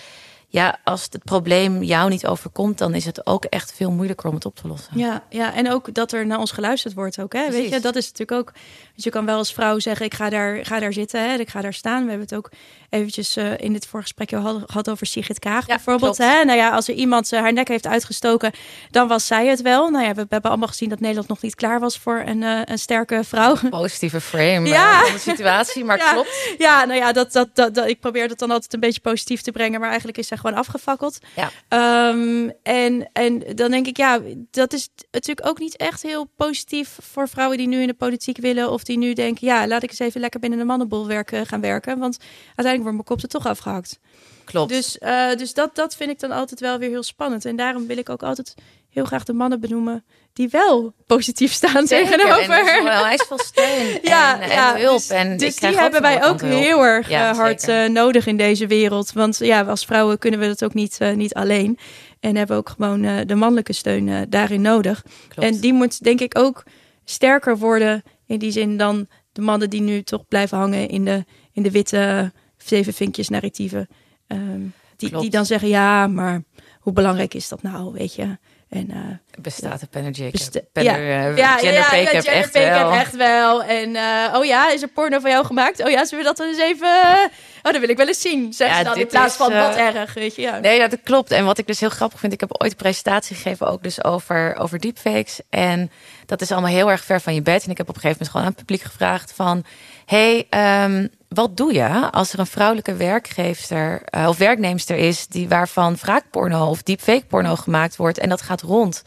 ja, 0.53 0.79
als 0.85 1.09
het 1.11 1.25
probleem 1.25 1.83
jou 1.83 2.11
niet 2.11 2.27
overkomt, 2.27 2.79
dan 2.79 2.95
is 2.95 3.05
het 3.05 3.27
ook 3.27 3.45
echt 3.45 3.73
veel 3.73 3.91
moeilijker 3.91 4.29
om 4.29 4.35
het 4.35 4.45
op 4.45 4.57
te 4.57 4.69
lossen. 4.69 4.99
Ja, 4.99 5.23
ja 5.29 5.55
en 5.55 5.71
ook 5.71 5.95
dat 5.95 6.13
er 6.13 6.27
naar 6.27 6.39
ons 6.39 6.53
geluisterd 6.53 6.95
wordt 6.95 7.21
ook. 7.21 7.33
Hè? 7.33 7.51
Weet 7.51 7.71
je, 7.71 7.81
dat 7.81 7.97
is 7.97 8.07
natuurlijk 8.07 8.41
ook. 8.41 8.53
Dus 8.95 9.05
je 9.05 9.11
kan 9.11 9.27
wel 9.27 9.37
als 9.37 9.53
vrouw 9.53 9.79
zeggen: 9.79 10.07
ik 10.07 10.15
ga 10.15 10.29
daar, 10.29 10.65
ga 10.65 10.81
daar 10.81 10.93
zitten, 10.93 11.31
hè? 11.31 11.35
ik 11.35 11.49
ga 11.49 11.61
daar 11.61 11.75
staan. 11.75 12.03
We 12.03 12.11
hebben 12.11 12.29
het 12.29 12.35
ook 12.37 12.51
eventjes 12.92 13.37
uh, 13.37 13.59
in 13.59 13.72
dit 13.72 13.87
voorgesprek 13.87 14.28
gehad 14.66 14.90
over 14.90 15.07
Sigrid 15.07 15.38
Kaag 15.38 15.66
ja, 15.66 15.74
bijvoorbeeld. 15.74 16.18
Hè? 16.18 16.44
Nou 16.44 16.59
ja, 16.59 16.70
als 16.70 16.88
er 16.88 16.94
iemand 16.94 17.33
uh, 17.33 17.40
haar 17.40 17.52
nek 17.52 17.68
heeft 17.68 17.87
uitgestoken, 17.87 18.52
dan 18.90 19.09
was 19.09 19.26
zij 19.26 19.46
het 19.46 19.62
wel. 19.62 19.90
Nou 19.90 20.05
ja, 20.05 20.14
we, 20.14 20.22
we, 20.22 20.26
hebben 20.28 20.50
allemaal 20.50 20.68
gezien 20.68 20.88
dat 20.88 21.00
Nederland 21.00 21.28
nog 21.28 21.42
niet 21.42 21.55
klaar 21.55 21.81
was 21.81 21.98
voor 21.98 22.22
een, 22.26 22.42
uh, 22.42 22.61
een 22.64 22.78
sterke 22.78 23.24
vrouw. 23.24 23.57
Positieve 23.70 24.20
frame 24.20 24.68
ja. 24.68 25.02
van 25.05 25.12
de 25.12 25.18
situatie, 25.18 25.85
maar 25.85 25.98
ja. 26.05 26.12
klopt. 26.12 26.55
Ja, 26.59 26.85
nou 26.85 26.98
ja, 26.98 27.12
dat, 27.12 27.33
dat, 27.33 27.48
dat, 27.55 27.74
dat, 27.74 27.88
ik 27.88 28.00
probeer 28.00 28.28
dat 28.28 28.38
dan 28.38 28.50
altijd 28.50 28.74
een 28.74 28.81
beetje 28.81 29.00
positief 29.00 29.40
te 29.40 29.52
brengen, 29.52 29.81
maar 29.81 29.88
eigenlijk 29.88 30.18
is 30.18 30.26
zij 30.26 30.37
gewoon 30.37 30.57
afgefakkeld. 30.57 31.18
Ja. 31.37 32.09
Um, 32.09 32.52
en, 32.62 33.11
en 33.12 33.42
dan 33.55 33.70
denk 33.70 33.87
ik, 33.87 33.96
ja, 33.96 34.20
dat 34.50 34.72
is 34.72 34.88
natuurlijk 35.11 35.48
ook 35.48 35.59
niet 35.59 35.76
echt 35.76 36.02
heel 36.02 36.31
positief 36.37 36.98
voor 37.00 37.28
vrouwen 37.28 37.59
die 37.59 37.68
nu 37.68 37.81
in 37.81 37.87
de 37.87 37.94
politiek 37.94 38.38
willen 38.38 38.70
of 38.70 38.85
die 38.85 38.98
nu 38.98 39.12
denken, 39.12 39.46
ja, 39.46 39.66
laat 39.66 39.83
ik 39.83 39.90
eens 39.90 39.98
even 39.98 40.20
lekker 40.20 40.40
binnen 40.40 40.59
de 40.59 40.64
mannenbol 40.64 41.07
werken, 41.07 41.46
gaan 41.46 41.61
werken, 41.61 41.98
want 41.98 42.18
uiteindelijk 42.55 42.82
wordt 42.83 42.97
mijn 42.97 43.09
kop 43.09 43.23
er 43.23 43.29
toch 43.29 43.47
afgehakt. 43.47 43.99
Klopt. 44.45 44.68
Dus, 44.68 44.97
uh, 45.01 45.35
dus 45.35 45.55
dat, 45.55 45.75
dat 45.75 45.97
vind 45.97 46.11
ik 46.11 46.21
dan 46.21 46.31
altijd 46.31 46.61
wel 46.61 46.79
weer 46.79 46.88
heel 46.88 47.03
spannend. 47.03 47.45
En 47.45 47.57
daarom 47.57 47.87
wil 47.87 47.97
ik 47.97 48.09
ook 48.09 48.23
altijd 48.23 48.55
heel 48.90 49.05
graag 49.05 49.25
de 49.25 49.33
mannen 49.33 49.61
benoemen 49.61 50.05
die 50.33 50.49
wel 50.49 50.95
positief 51.07 51.53
staan 51.53 51.87
Zeker. 51.87 52.18
tegenover. 52.18 52.77
En 52.77 52.85
wel 52.85 53.05
hij 53.05 53.14
is 53.14 53.25
veel 53.29 53.38
steun 53.38 53.99
ja, 54.12 54.40
en, 54.40 54.49
ja, 54.49 54.77
hulp. 54.77 54.99
Dus, 54.99 55.09
en 55.09 55.37
dus 55.37 55.57
die 55.57 55.79
hebben 55.79 56.03
wij 56.03 56.25
ook 56.25 56.40
heel 56.40 56.85
erg 56.85 57.09
ja, 57.09 57.31
uh, 57.31 57.38
hard 57.38 57.68
uh, 57.68 57.88
nodig 57.88 58.27
in 58.27 58.37
deze 58.37 58.66
wereld. 58.66 59.12
Want 59.12 59.38
ja, 59.38 59.62
als 59.62 59.85
vrouwen 59.85 60.18
kunnen 60.18 60.40
we 60.40 60.47
dat 60.47 60.64
ook 60.64 60.75
niet, 60.75 60.99
uh, 61.03 61.12
niet 61.12 61.35
alleen. 61.35 61.79
En 62.21 62.37
hebben 62.37 62.57
ook 62.57 62.68
gewoon 62.68 63.27
de 63.27 63.35
mannelijke 63.35 63.73
steun 63.73 64.27
daarin 64.29 64.61
nodig. 64.61 65.03
Klopt. 65.29 65.49
En 65.49 65.61
die 65.61 65.73
moet 65.73 66.03
denk 66.03 66.21
ik 66.21 66.38
ook 66.38 66.62
sterker 67.05 67.59
worden. 67.59 68.03
In 68.27 68.38
die 68.38 68.51
zin 68.51 68.77
dan 68.77 69.07
de 69.33 69.40
mannen 69.40 69.71
die 69.71 69.81
nu 69.81 70.03
toch 70.03 70.29
blijven 70.29 70.59
hangen 70.59 70.88
in 70.88 71.05
de, 71.05 71.25
in 71.53 71.62
de 71.62 71.71
witte 71.71 72.33
zeven 72.64 72.92
vinkjes 72.92 73.29
narratieven. 73.29 73.88
Um, 74.27 74.72
die, 74.96 75.18
die 75.18 75.31
dan 75.31 75.46
zeggen, 75.46 75.68
ja, 75.68 76.07
maar 76.07 76.42
hoe 76.81 76.92
belangrijk 76.92 77.35
is 77.35 77.48
dat 77.48 77.62
nou, 77.62 77.92
weet 77.92 78.14
je? 78.14 78.38
En, 78.68 78.90
uh, 78.90 78.96
Bestaat 79.40 79.81
de 79.81 79.87
Penner 79.87 80.12
Jacob? 80.12 80.62
Penner, 80.72 81.01
ja. 81.01 81.29
Uh, 81.29 81.37
ja, 81.37 81.57
gender 81.57 81.72
ja, 81.72 81.94
ja, 81.94 82.11
ja, 82.11 82.22
echt 82.22 82.53
wel. 82.53 82.92
echt 82.92 83.16
wel. 83.16 83.62
En 83.62 83.88
uh, 83.88 84.35
oh 84.35 84.44
ja, 84.44 84.70
is 84.70 84.83
er 84.83 84.88
porno 84.88 85.18
van 85.18 85.31
jou 85.31 85.44
gemaakt? 85.44 85.85
Oh 85.85 85.90
ja, 85.90 86.05
zullen 86.05 86.25
we 86.25 86.31
dat 86.31 86.37
dan 86.37 86.48
eens 86.48 86.59
even... 86.59 87.31
Oh, 87.62 87.72
dat 87.72 87.79
wil 87.79 87.88
ik 87.88 87.96
wel 87.96 88.07
eens 88.07 88.20
zien. 88.20 88.53
Zeg 88.53 88.68
ja, 88.68 88.83
dan 88.83 88.96
in 88.96 89.07
plaats 89.07 89.33
is, 89.33 89.37
van 89.37 89.53
wat 89.53 89.77
erg, 89.77 90.14
weet 90.14 90.35
je. 90.35 90.42
Ja. 90.42 90.59
Nee, 90.59 90.88
dat 90.88 91.03
klopt. 91.03 91.31
En 91.31 91.44
wat 91.44 91.59
ik 91.59 91.66
dus 91.66 91.81
heel 91.81 91.88
grappig 91.88 92.20
vind, 92.20 92.33
ik 92.33 92.40
heb 92.40 92.62
ooit 92.62 92.70
een 92.70 92.77
presentatie 92.77 93.37
gegeven 93.37 93.66
ook 93.66 93.83
dus 93.83 94.05
over, 94.05 94.57
over 94.57 94.79
deepfakes. 94.79 95.40
En 95.51 95.90
dat 96.27 96.40
is 96.40 96.53
allemaal 96.53 96.70
heel 96.70 96.90
erg 96.90 97.05
ver 97.05 97.20
van 97.20 97.35
je 97.35 97.42
bed. 97.42 97.64
En 97.64 97.70
ik 97.70 97.77
heb 97.77 97.88
op 97.88 97.94
een 97.94 98.01
gegeven 98.01 98.25
moment 98.25 98.29
gewoon 98.31 98.46
aan 98.46 98.53
het 98.53 98.66
publiek 98.66 98.83
gevraagd 98.83 99.33
van... 99.33 99.64
Hey, 100.07 100.46
um, 100.85 101.11
wat 101.35 101.57
doe 101.57 101.73
je 101.73 102.11
als 102.11 102.33
er 102.33 102.38
een 102.38 102.47
vrouwelijke 102.47 102.95
werkgever 102.95 104.03
uh, 104.14 104.29
of 104.29 104.38
werknemster 104.38 104.97
is 104.97 105.27
die 105.27 105.49
waarvan 105.49 105.97
wraakporno 105.97 106.68
of 106.68 106.83
deepfake 106.83 107.25
porno 107.27 107.57
gemaakt 107.57 107.97
wordt 107.97 108.18
en 108.18 108.29
dat 108.29 108.42
gaat 108.42 108.61
rond? 108.61 109.03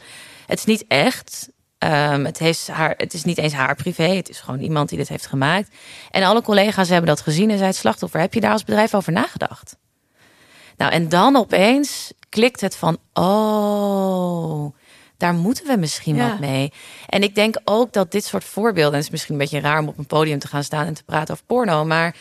Het 0.46 0.58
is 0.58 0.64
niet 0.64 0.84
echt. 0.88 1.48
Um, 1.78 2.24
het, 2.24 2.38
heeft 2.38 2.68
haar, 2.68 2.94
het 2.96 3.14
is 3.14 3.24
niet 3.24 3.38
eens 3.38 3.52
haar 3.52 3.74
privé. 3.74 4.08
Het 4.08 4.28
is 4.28 4.40
gewoon 4.40 4.60
iemand 4.60 4.88
die 4.88 4.98
dit 4.98 5.08
heeft 5.08 5.26
gemaakt. 5.26 5.74
En 6.10 6.22
alle 6.22 6.42
collega's 6.42 6.88
hebben 6.88 7.08
dat 7.08 7.20
gezien 7.20 7.50
en 7.50 7.56
zei 7.56 7.68
het 7.68 7.78
slachtoffer. 7.78 8.20
Heb 8.20 8.34
je 8.34 8.40
daar 8.40 8.52
als 8.52 8.64
bedrijf 8.64 8.94
over 8.94 9.12
nagedacht? 9.12 9.76
Nou, 10.76 10.92
en 10.92 11.08
dan 11.08 11.36
opeens 11.36 12.12
klikt 12.28 12.60
het 12.60 12.76
van, 12.76 12.98
oh, 13.12 14.74
daar 15.16 15.34
moeten 15.34 15.66
we 15.66 15.76
misschien 15.76 16.16
wat 16.16 16.38
mee. 16.38 16.72
En 17.06 17.22
ik 17.22 17.34
denk 17.34 17.56
ook 17.64 17.92
dat 17.92 18.12
dit 18.12 18.24
soort 18.24 18.44
voorbeelden, 18.44 18.92
en 18.92 18.96
het 18.96 19.06
is 19.06 19.10
misschien 19.10 19.34
een 19.34 19.40
beetje 19.40 19.60
raar 19.60 19.78
om 19.78 19.88
op 19.88 19.98
een 19.98 20.06
podium 20.06 20.38
te 20.38 20.48
gaan 20.48 20.64
staan 20.64 20.86
en 20.86 20.94
te 20.94 21.04
praten 21.04 21.34
over 21.34 21.46
porno, 21.46 21.84
maar 21.84 22.16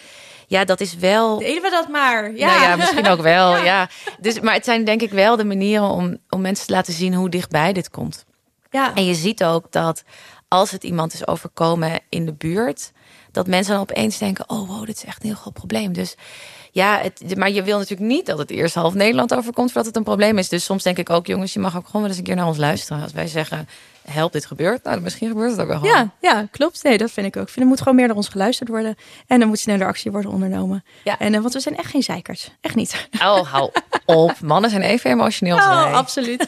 ja, 0.48 0.66
dat 0.66 0.82
is 0.82 0.96
wel. 0.96 1.40
Deden 1.40 1.62
we 1.62 1.70
dat 1.70 1.88
maar? 1.88 2.36
Ja, 2.36 2.48
nou 2.48 2.62
ja 2.62 2.76
misschien 2.76 3.08
ook 3.08 3.22
wel. 3.22 3.58
ja. 3.72 3.90
Dus, 4.20 4.40
maar 4.40 4.54
het 4.54 4.66
zijn 4.66 4.84
denk 4.84 5.02
ik 5.02 5.12
wel 5.12 5.36
de 5.36 5.46
manieren 5.46 5.90
om, 5.90 6.18
om 6.30 6.42
mensen 6.42 6.66
te 6.68 6.74
laten 6.74 6.94
zien 6.94 7.14
hoe 7.14 7.30
dichtbij 7.30 7.74
dit 7.74 7.90
komt. 7.90 8.26
Ja. 8.70 8.96
En 8.96 9.06
je 9.06 9.16
ziet 9.16 9.44
ook 9.44 9.72
dat 9.72 10.04
als 10.48 10.72
het 10.72 10.84
iemand 10.84 11.14
is 11.14 11.28
overkomen 11.28 12.00
in 12.10 12.26
de 12.26 12.34
buurt, 12.34 12.92
dat 13.32 13.48
mensen 13.48 13.74
dan 13.74 13.82
opeens 13.82 14.18
denken: 14.18 14.50
oh 14.50 14.70
wow, 14.70 14.86
dit 14.86 14.96
is 14.96 15.06
echt 15.06 15.24
een 15.24 15.30
heel 15.30 15.38
groot 15.38 15.54
probleem. 15.54 15.94
Dus 15.94 16.16
ja, 16.76 17.00
het, 17.02 17.38
maar 17.38 17.52
je 17.52 17.64
wil 17.64 17.78
natuurlijk 17.78 18.10
niet 18.10 18.26
dat 18.26 18.38
het 18.38 18.50
eerst 18.50 18.76
half 18.76 18.94
Nederland 18.94 19.34
overkomt 19.34 19.68
voordat 19.68 19.86
het 19.86 19.96
een 19.96 20.04
probleem 20.04 20.38
is. 20.38 20.50
Dus 20.50 20.64
soms 20.64 20.84
denk 20.84 20.98
ik 20.98 21.10
ook, 21.10 21.28
jongens, 21.28 21.54
je 21.54 21.60
mag 21.60 21.78
ook 21.78 21.86
gewoon 21.86 22.02
wel 22.02 22.10
eens 22.10 22.18
een 22.18 22.26
keer 22.26 22.36
naar 22.36 22.48
ons 22.48 22.58
luisteren. 22.58 23.04
Als 23.04 23.12
wij 23.12 23.28
zeggen, 23.28 23.68
help, 24.08 24.32
dit 24.32 24.46
gebeurt. 24.46 24.84
Nou, 24.84 25.02
misschien 25.02 25.28
gebeurt 25.28 25.52
het 25.52 25.60
ook 25.60 25.68
wel. 25.68 25.86
Ja, 25.86 26.10
ja, 26.22 26.48
klopt. 26.52 26.84
Nee, 26.84 26.98
dat 26.98 27.12
vind 27.12 27.28
ik 27.28 27.38
ook. 27.38 27.44
Ik 27.44 27.50
vind, 27.50 27.62
er 27.62 27.72
moet 27.72 27.80
gewoon 27.80 27.96
meer 27.96 28.08
naar 28.08 28.16
ons 28.16 28.28
geluisterd 28.28 28.70
worden. 28.70 28.96
En 29.28 29.42
er 29.42 29.48
moet 29.48 29.60
sneller 29.60 29.88
actie 29.88 30.12
worden 30.12 30.32
ondernomen. 30.32 30.84
Ja. 31.04 31.20
En, 31.20 31.34
uh, 31.34 31.40
want 31.40 31.54
we 31.54 31.60
zijn 31.60 31.78
echt 31.78 31.90
geen 31.90 32.04
zeikers. 32.04 32.52
Echt 32.62 32.76
niet. 32.76 33.08
Oh, 33.22 33.52
hou 33.52 33.72
op. 34.06 34.40
Mannen 34.52 34.70
zijn 34.70 34.82
even 34.82 35.12
emotioneel. 35.12 35.56
Oh, 35.56 35.94
absoluut. 35.94 36.42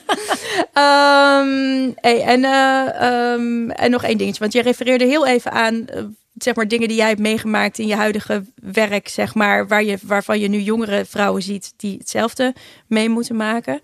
um, 0.74 1.94
hey, 2.08 2.22
en, 2.24 2.44
uh, 2.44 3.34
um, 3.34 3.72
en 3.72 3.92
nog 3.92 4.04
één 4.04 4.18
dingetje. 4.18 4.40
Want 4.40 4.54
je 4.54 4.62
refereerde 4.62 5.06
heel 5.06 5.28
even 5.28 5.52
aan... 5.52 5.86
Uh, 5.96 6.04
zeg 6.38 6.56
maar 6.56 6.68
dingen 6.68 6.88
die 6.88 6.98
jij 6.98 7.08
hebt 7.08 7.20
meegemaakt 7.20 7.80
in 7.80 7.88
je 7.88 7.96
huidige 7.96 8.46
werk, 8.56 9.08
zeg 9.08 9.36
maar, 9.36 9.68
waar 9.68 9.84
je, 9.84 9.98
waarvan 10.04 10.40
je 10.40 10.48
nu 10.48 10.60
jongere 10.60 11.06
vrouwen 11.06 11.42
ziet 11.42 11.74
die 11.78 11.98
hetzelfde 11.98 12.56
mee 12.88 13.10
moeten 13.10 13.36
maken. 13.36 13.80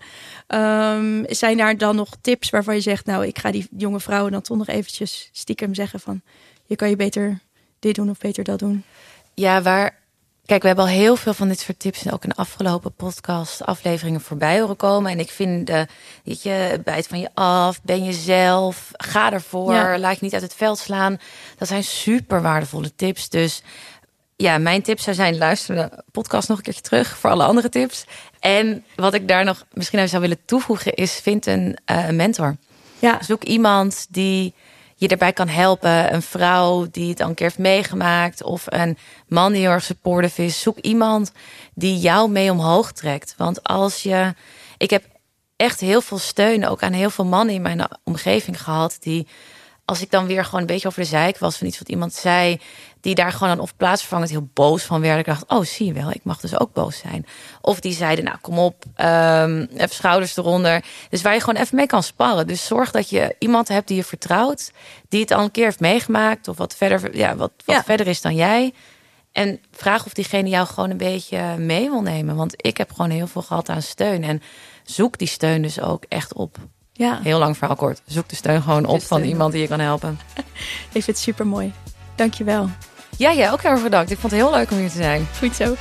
Um, 0.48 1.24
zijn 1.28 1.56
daar 1.56 1.76
dan 1.76 1.96
nog 1.96 2.16
tips 2.20 2.50
waarvan 2.50 2.74
je 2.74 2.80
zegt, 2.80 3.06
nou, 3.06 3.26
ik 3.26 3.38
ga 3.38 3.50
die 3.50 3.66
jonge 3.76 4.00
vrouwen 4.00 4.32
dan 4.32 4.42
toch 4.42 4.56
nog 4.56 4.66
eventjes 4.66 5.28
stiekem 5.32 5.74
zeggen 5.74 6.00
van, 6.00 6.22
je 6.64 6.76
kan 6.76 6.88
je 6.88 6.96
beter 6.96 7.38
dit 7.78 7.94
doen 7.94 8.10
of 8.10 8.18
beter 8.18 8.44
dat 8.44 8.58
doen? 8.58 8.84
Ja, 9.34 9.62
waar 9.62 10.02
Kijk, 10.46 10.60
we 10.60 10.66
hebben 10.66 10.84
al 10.84 10.90
heel 10.90 11.16
veel 11.16 11.34
van 11.34 11.48
dit 11.48 11.60
soort 11.60 11.78
tips 11.78 12.10
ook 12.10 12.22
in 12.22 12.28
de 12.28 12.36
afgelopen 12.36 12.94
podcast 12.94 13.64
afleveringen 13.64 14.20
voorbij 14.20 14.60
horen 14.60 14.76
komen. 14.76 15.12
En 15.12 15.18
ik 15.18 15.30
vind, 15.30 15.70
uh, 15.70 15.80
weet 16.24 16.42
je, 16.42 16.80
bijt 16.84 17.06
van 17.06 17.20
je 17.20 17.28
af, 17.34 17.82
ben 17.82 18.04
jezelf, 18.04 18.90
ga 18.92 19.32
ervoor, 19.32 19.74
ja. 19.74 19.98
laat 19.98 20.14
je 20.14 20.24
niet 20.24 20.32
uit 20.32 20.42
het 20.42 20.54
veld 20.54 20.78
slaan. 20.78 21.18
Dat 21.58 21.68
zijn 21.68 21.84
super 21.84 22.42
waardevolle 22.42 22.94
tips. 22.94 23.28
Dus 23.28 23.62
ja, 24.36 24.58
mijn 24.58 24.82
tips 24.82 25.02
zou 25.02 25.16
zijn, 25.16 25.38
luister 25.38 25.74
de 25.74 26.02
podcast 26.10 26.48
nog 26.48 26.58
een 26.58 26.64
keertje 26.64 26.82
terug 26.82 27.18
voor 27.18 27.30
alle 27.30 27.44
andere 27.44 27.68
tips. 27.68 28.04
En 28.40 28.84
wat 28.96 29.14
ik 29.14 29.28
daar 29.28 29.44
nog 29.44 29.64
misschien 29.72 29.98
even 29.98 30.10
zou 30.10 30.22
willen 30.22 30.44
toevoegen 30.44 30.94
is, 30.94 31.12
vind 31.12 31.46
een 31.46 31.78
uh, 31.90 32.08
mentor. 32.08 32.56
Ja. 32.98 33.18
Zoek 33.22 33.44
iemand 33.44 34.06
die 34.10 34.54
je 34.94 35.08
erbij 35.08 35.32
kan 35.32 35.48
helpen. 35.48 36.14
Een 36.14 36.22
vrouw 36.22 36.86
die 36.90 37.08
het 37.08 37.20
al 37.20 37.28
een 37.28 37.34
keer 37.34 37.46
heeft 37.46 37.58
meegemaakt. 37.58 38.42
Of 38.42 38.64
een 38.66 38.98
man 39.28 39.52
die 39.52 39.60
heel 39.60 39.70
erg 39.70 39.84
supportive 39.84 40.44
is. 40.44 40.60
Zoek 40.60 40.78
iemand 40.78 41.32
die 41.74 41.98
jou 41.98 42.30
mee 42.30 42.50
omhoog 42.50 42.92
trekt. 42.92 43.34
Want 43.36 43.62
als 43.64 44.02
je. 44.02 44.34
Ik 44.76 44.90
heb 44.90 45.04
echt 45.56 45.80
heel 45.80 46.00
veel 46.00 46.18
steun 46.18 46.66
ook 46.66 46.82
aan 46.82 46.92
heel 46.92 47.10
veel 47.10 47.24
mannen 47.24 47.54
in 47.54 47.62
mijn 47.62 47.88
omgeving 48.04 48.62
gehad. 48.62 48.96
Die 49.00 49.26
als 49.84 50.00
ik 50.00 50.10
dan 50.10 50.26
weer 50.26 50.44
gewoon 50.44 50.60
een 50.60 50.66
beetje 50.66 50.88
over 50.88 51.00
de 51.00 51.08
zeik 51.08 51.38
was 51.38 51.56
van 51.56 51.66
iets 51.66 51.78
wat 51.78 51.88
iemand 51.88 52.12
zei, 52.12 52.60
die 53.04 53.14
daar 53.14 53.32
gewoon 53.32 53.48
dan 53.48 53.60
of 53.60 53.76
plaatsvervangend 53.76 54.30
heel 54.30 54.48
boos 54.52 54.82
van 54.82 55.00
werden. 55.00 55.18
Ik 55.18 55.26
dacht, 55.26 55.44
oh, 55.46 55.64
zie 55.64 55.86
je 55.86 55.92
wel, 55.92 56.10
ik 56.10 56.24
mag 56.24 56.40
dus 56.40 56.60
ook 56.60 56.72
boos 56.72 56.98
zijn. 56.98 57.26
Of 57.60 57.80
die 57.80 57.92
zeiden, 57.92 58.24
nou, 58.24 58.36
kom 58.40 58.58
op, 58.58 58.84
um, 58.96 59.60
even 59.60 59.94
schouders 59.94 60.36
eronder. 60.36 60.84
Dus 61.08 61.22
waar 61.22 61.34
je 61.34 61.40
gewoon 61.40 61.62
even 61.62 61.76
mee 61.76 61.86
kan 61.86 62.02
sparren. 62.02 62.46
Dus 62.46 62.66
zorg 62.66 62.90
dat 62.90 63.10
je 63.10 63.36
iemand 63.38 63.68
hebt 63.68 63.88
die 63.88 63.96
je 63.96 64.04
vertrouwt, 64.04 64.70
die 65.08 65.20
het 65.20 65.30
al 65.30 65.42
een 65.42 65.50
keer 65.50 65.64
heeft 65.64 65.80
meegemaakt, 65.80 66.48
of 66.48 66.56
wat 66.56 66.74
verder, 66.74 67.16
ja, 67.16 67.36
wat, 67.36 67.52
wat 67.64 67.76
ja. 67.76 67.84
verder 67.84 68.06
is 68.06 68.20
dan 68.20 68.34
jij. 68.34 68.72
En 69.32 69.60
vraag 69.72 70.06
of 70.06 70.12
diegene 70.12 70.48
jou 70.48 70.66
gewoon 70.66 70.90
een 70.90 70.96
beetje 70.96 71.56
mee 71.58 71.90
wil 71.90 72.02
nemen. 72.02 72.36
Want 72.36 72.54
ik 72.56 72.76
heb 72.76 72.92
gewoon 72.92 73.10
heel 73.10 73.26
veel 73.26 73.42
gehad 73.42 73.68
aan 73.68 73.82
steun. 73.82 74.22
En 74.22 74.42
zoek 74.84 75.18
die 75.18 75.28
steun 75.28 75.62
dus 75.62 75.80
ook 75.80 76.04
echt 76.08 76.34
op. 76.34 76.56
Ja. 76.92 77.20
Heel 77.22 77.38
lang 77.38 77.56
verhaal 77.56 77.76
kort. 77.76 78.02
Zoek 78.06 78.28
de 78.28 78.36
steun 78.36 78.62
gewoon 78.62 78.86
op 78.86 79.02
van 79.02 79.22
iemand 79.22 79.52
die 79.52 79.60
je 79.60 79.68
kan 79.68 79.80
helpen. 79.80 80.18
Ik 80.92 81.02
vind 81.02 81.06
het 81.06 81.18
super 81.18 81.46
mooi. 81.46 81.72
Dankjewel. 82.14 82.68
Ja, 83.16 83.32
jij 83.32 83.52
ook 83.52 83.62
heel 83.62 83.70
erg 83.70 83.82
bedankt. 83.82 84.10
Ik 84.10 84.18
vond 84.18 84.32
het 84.32 84.40
heel 84.40 84.50
leuk 84.50 84.70
om 84.70 84.78
hier 84.78 84.90
te 84.90 84.96
zijn. 84.96 85.26
Goed 85.38 85.56
zo. 85.56 85.74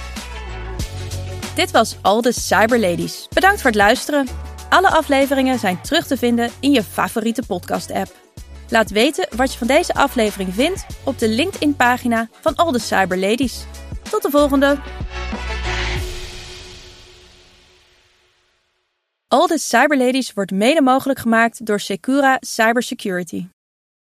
Dit 1.55 1.71
was 1.71 1.97
Al 2.01 2.21
de 2.21 2.31
Cyber 2.31 2.79
Ladies. 2.79 3.27
Bedankt 3.33 3.61
voor 3.61 3.69
het 3.69 3.79
luisteren. 3.79 4.27
Alle 4.69 4.89
afleveringen 4.89 5.59
zijn 5.59 5.81
terug 5.81 6.07
te 6.07 6.17
vinden 6.17 6.51
in 6.59 6.71
je 6.71 6.83
favoriete 6.83 7.43
podcast-app. 7.47 8.15
Laat 8.69 8.89
weten 8.89 9.27
wat 9.35 9.51
je 9.51 9.57
van 9.57 9.67
deze 9.67 9.93
aflevering 9.93 10.53
vindt 10.53 10.85
op 11.05 11.19
de 11.19 11.29
LinkedIn-pagina 11.29 12.27
van 12.41 12.55
Al 12.55 12.71
de 12.71 12.79
Cyber 12.79 13.17
Ladies. 13.17 13.65
Tot 14.09 14.21
de 14.21 14.29
volgende! 14.29 14.77
All 19.27 19.47
the 19.47 19.57
Cyberladies 19.57 20.33
wordt 20.33 20.51
mede 20.51 20.81
mogelijk 20.81 21.19
gemaakt 21.19 21.65
door 21.65 21.79
Secura 21.79 22.37
Cybersecurity. 22.39 23.45